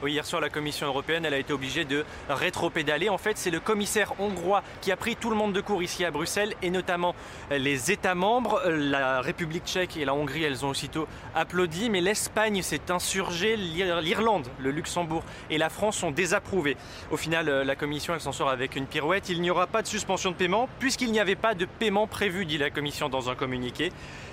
[0.00, 3.08] Oui, hier soir, la Commission européenne elle a été obligée de rétro-pédaler.
[3.08, 6.04] En fait, c'est le commissaire hongrois qui a pris tout le monde de court ici
[6.04, 7.16] à Bruxelles et notamment
[7.50, 8.62] les États membres.
[8.68, 14.46] La République tchèque et la Hongrie, elles ont aussitôt applaudi, mais l'Espagne s'est insurgée, l'Irlande,
[14.60, 16.76] le Luxembourg et la France ont désapprouvé.
[17.10, 19.28] Au final, la Commission, elle s'en sort avec une pirouette.
[19.30, 22.46] Il n'y aura pas de suspension de paiement puisqu'il n'y avait pas de paiement prévu,
[22.46, 23.90] dit la Commission dans un communiqué.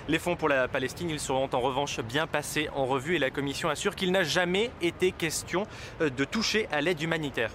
[0.08, 3.30] Les fonds pour la Palestine, ils seront en revanche bien passés en revue et la
[3.30, 5.55] Commission assure qu'il n'a jamais été question
[6.00, 7.50] euh, de toucher à l'aide humanitaire.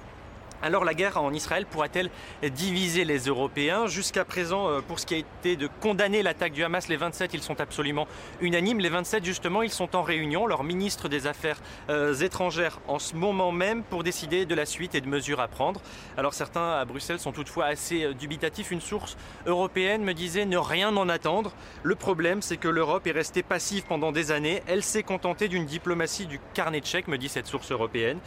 [0.63, 2.11] Alors la guerre en Israël pourra-t-elle
[2.51, 3.87] diviser les Européens?
[3.87, 7.33] Jusqu'à présent, euh, pour ce qui a été de condamner l'attaque du Hamas, les 27,
[7.33, 8.07] ils sont absolument
[8.41, 8.79] unanimes.
[8.79, 11.59] Les 27, justement, ils sont en réunion, leur ministre des Affaires
[11.89, 15.47] euh, étrangères, en ce moment même, pour décider de la suite et de mesures à
[15.47, 15.81] prendre.
[16.15, 18.69] Alors certains à Bruxelles sont toutefois assez euh, dubitatifs.
[18.69, 21.53] Une source européenne me disait ne rien en attendre.
[21.81, 24.61] Le problème, c'est que l'Europe est restée passive pendant des années.
[24.67, 28.19] Elle s'est contentée d'une diplomatie du carnet tchèque, me dit cette source européenne.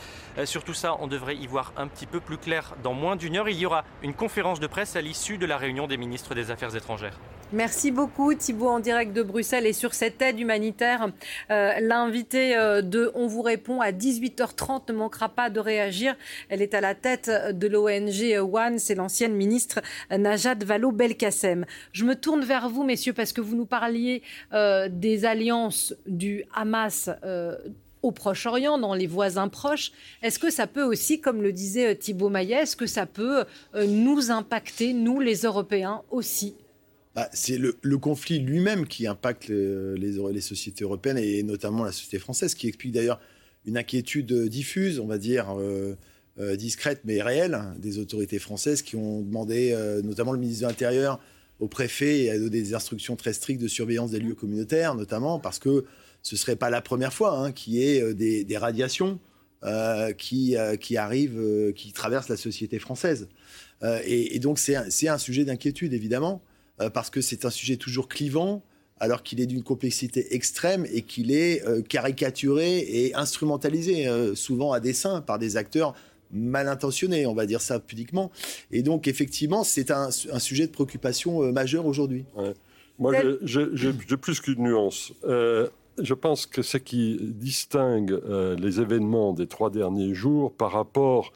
[0.47, 3.37] sur tout ça, on devrait y voir un petit peu plus clair dans moins d'une
[3.37, 3.49] heure.
[3.49, 6.51] Il y aura une conférence de presse à l'issue de la réunion des ministres des
[6.51, 7.19] Affaires étrangères.
[7.53, 11.11] Merci beaucoup Thibault en direct de Bruxelles et sur cette aide humanitaire.
[11.51, 16.17] Euh, l'invité euh, de On vous répond à 18h30 ne manquera pas de réagir.
[16.49, 21.65] Elle est à la tête de l'ONG One, c'est l'ancienne ministre Najat Vallaud-Belkacem.
[21.93, 24.23] Je me tourne vers vous messieurs parce que vous nous parliez
[24.53, 27.09] euh, des alliances du Hamas
[28.05, 29.91] au Proche-Orient, dans les voisins proches.
[30.23, 33.45] Est-ce que ça peut aussi, comme le disait euh, Thibault Maillet, est-ce que ça peut
[33.75, 36.55] euh, nous impacter, nous les Européens aussi?
[37.15, 42.19] Bah, c'est le, conflit lui-même qui impacte les, les, sociétés européennes et notamment la société
[42.19, 43.21] française, qui explique d'ailleurs
[43.65, 45.95] une inquiétude diffuse, on va dire euh,
[46.57, 51.21] discrète mais réelle, des autorités françaises qui ont demandé, notamment le ministre de l'Intérieur,
[51.61, 55.61] au préfet, à donner des instructions très strictes de surveillance des lieux communautaires, notamment parce
[55.61, 55.85] que
[56.25, 59.21] ce ne serait pas la première fois hein, qu'il y ait euh, des, radiations
[59.63, 63.29] euh, qui, euh, qui arrivent, qui traversent la société française.
[64.07, 66.41] Et, donc c'est un, sujet d'inquiétude, évidemment,
[66.95, 68.63] parce que c'est un sujet toujours clivant,
[68.99, 75.21] alors qu'il est d'une complexité extrême et qu'il est caricaturé et instrumentalisé, souvent à dessein,
[75.21, 75.95] par des acteurs
[76.31, 78.31] mal intentionnés, on va dire ça pudiquement.
[78.71, 82.25] Et donc, effectivement, c'est un, sujet de préoccupation majeur aujourd'hui.
[82.99, 83.13] Moi,
[83.43, 85.13] j'ai plus qu'une nuance
[85.99, 91.33] je pense que ce qui distingue euh, les événements des trois derniers jours par rapport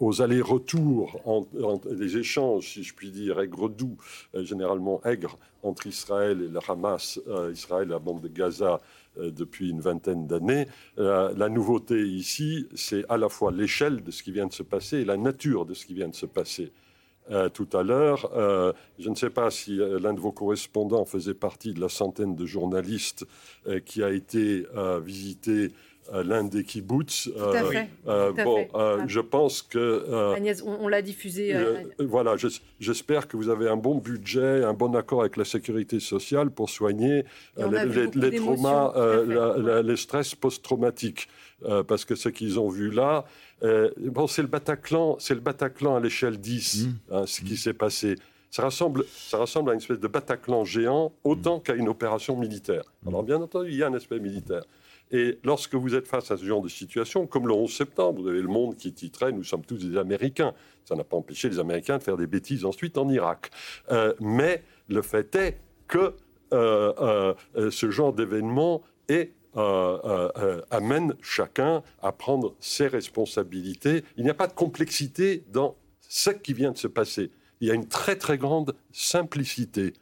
[0.00, 1.44] aux allers-retours,
[1.88, 3.96] les échanges, si je puis dire, aigre-doux,
[4.34, 8.80] euh, généralement aigres, entre Israël et le Hamas, euh, Israël et la bande de Gaza
[9.18, 10.66] depuis une vingtaine d'années.
[10.96, 15.00] la nouveauté ici, c'est à la fois l'échelle de ce qui vient de se passer
[15.00, 16.72] et la nature de ce qui vient de se passer.
[17.30, 18.32] Euh, tout à l'heure.
[18.36, 21.88] Euh, je ne sais pas si euh, l'un de vos correspondants faisait partie de la
[21.88, 23.26] centaine de journalistes
[23.86, 24.66] qui a été
[25.04, 25.70] visiter
[26.12, 27.30] l'un des kibbutz.
[27.32, 27.88] Tout à fait.
[28.04, 28.66] bon,
[29.06, 30.34] je pense que.
[30.34, 31.54] Agnès, on, l'a diffusé.
[32.00, 32.34] voilà,
[32.80, 36.70] j'espère que vous avez un bon budget, un bon accord avec la sécurité sociale pour
[36.70, 37.24] soigner
[37.56, 38.92] les, traumas,
[39.82, 41.28] les stress post-traumatiques.
[41.86, 43.24] parce que ce qu'ils ont vu là,
[43.62, 47.14] euh, bon, c'est le Bataclan, c'est le Bataclan à l'échelle 10, mmh.
[47.14, 48.16] hein, ce qui s'est passé.
[48.50, 52.84] Ça ressemble, ça ressemble à une espèce de Bataclan géant autant qu'à une opération militaire.
[53.02, 53.08] Mmh.
[53.08, 54.62] Alors, bien entendu, il y a un aspect militaire.
[55.10, 58.28] Et lorsque vous êtes face à ce genre de situation, comme le 11 septembre, vous
[58.28, 60.54] avez le monde qui titrait Nous sommes tous des Américains.
[60.84, 63.50] Ça n'a pas empêché les Américains de faire des bêtises ensuite en Irak.
[63.90, 66.14] Euh, mais le fait est que
[66.54, 67.34] euh,
[67.70, 74.02] ce genre d'événement est euh, euh, euh, amène chacun à prendre ses responsabilités.
[74.16, 75.76] Il n'y a pas de complexité dans
[76.08, 77.30] ce qui vient de se passer.
[77.60, 79.92] Il y a une très très grande simplicité.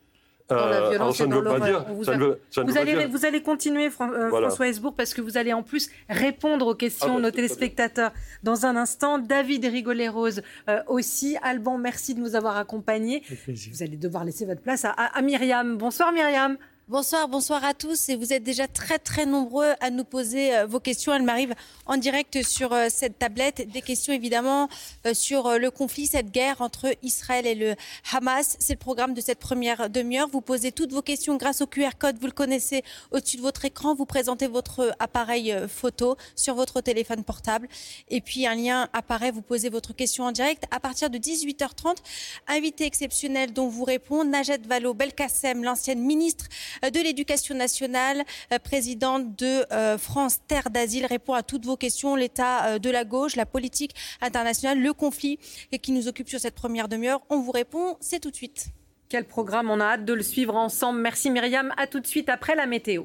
[0.49, 1.87] Dans la violence et dans l'horreur.
[1.93, 6.75] Vous, allez, vous allez continuer, François Hesbourg, parce que vous allez en plus répondre aux
[6.75, 9.19] questions ah, de nos téléspectateurs dans un instant.
[9.19, 10.43] David Rigolet-Rose
[10.89, 11.37] aussi.
[11.43, 13.23] Alban, merci de nous avoir accompagnés.
[13.47, 15.77] Vous allez devoir laisser votre place à, à Myriam.
[15.77, 16.57] Bonsoir Myriam.
[16.91, 18.09] Bonsoir, bonsoir à tous.
[18.09, 21.15] Et vous êtes déjà très très nombreux à nous poser euh, vos questions.
[21.15, 21.55] Elles m'arrivent
[21.87, 23.71] en direct sur euh, cette tablette.
[23.71, 24.69] Des questions évidemment
[25.07, 27.77] euh, sur le conflit, cette guerre entre Israël et le
[28.13, 28.57] Hamas.
[28.59, 30.27] C'est le programme de cette première demi-heure.
[30.33, 32.19] Vous posez toutes vos questions grâce au QR code.
[32.19, 32.83] Vous le connaissez
[33.13, 33.95] au-dessus de votre écran.
[33.95, 37.69] Vous présentez votre appareil photo sur votre téléphone portable.
[38.09, 39.31] Et puis un lien apparaît.
[39.31, 40.65] Vous posez votre question en direct.
[40.73, 41.99] À partir de 18h30,
[42.49, 46.47] invité exceptionnel dont vous répond Najat Vallaud-Belkacem, l'ancienne ministre
[46.89, 52.17] de l'Éducation nationale, euh, présidente de euh, France Terre d'Asile, répond à toutes vos questions.
[52.17, 55.39] L'état euh, de la gauche, la politique internationale, le conflit
[55.83, 57.21] qui nous occupe sur cette première demi-heure.
[57.29, 58.69] On vous répond, c'est tout de suite.
[59.11, 61.01] Quel programme, on a hâte de le suivre ensemble.
[61.01, 63.05] Merci Myriam, à tout de suite après la météo.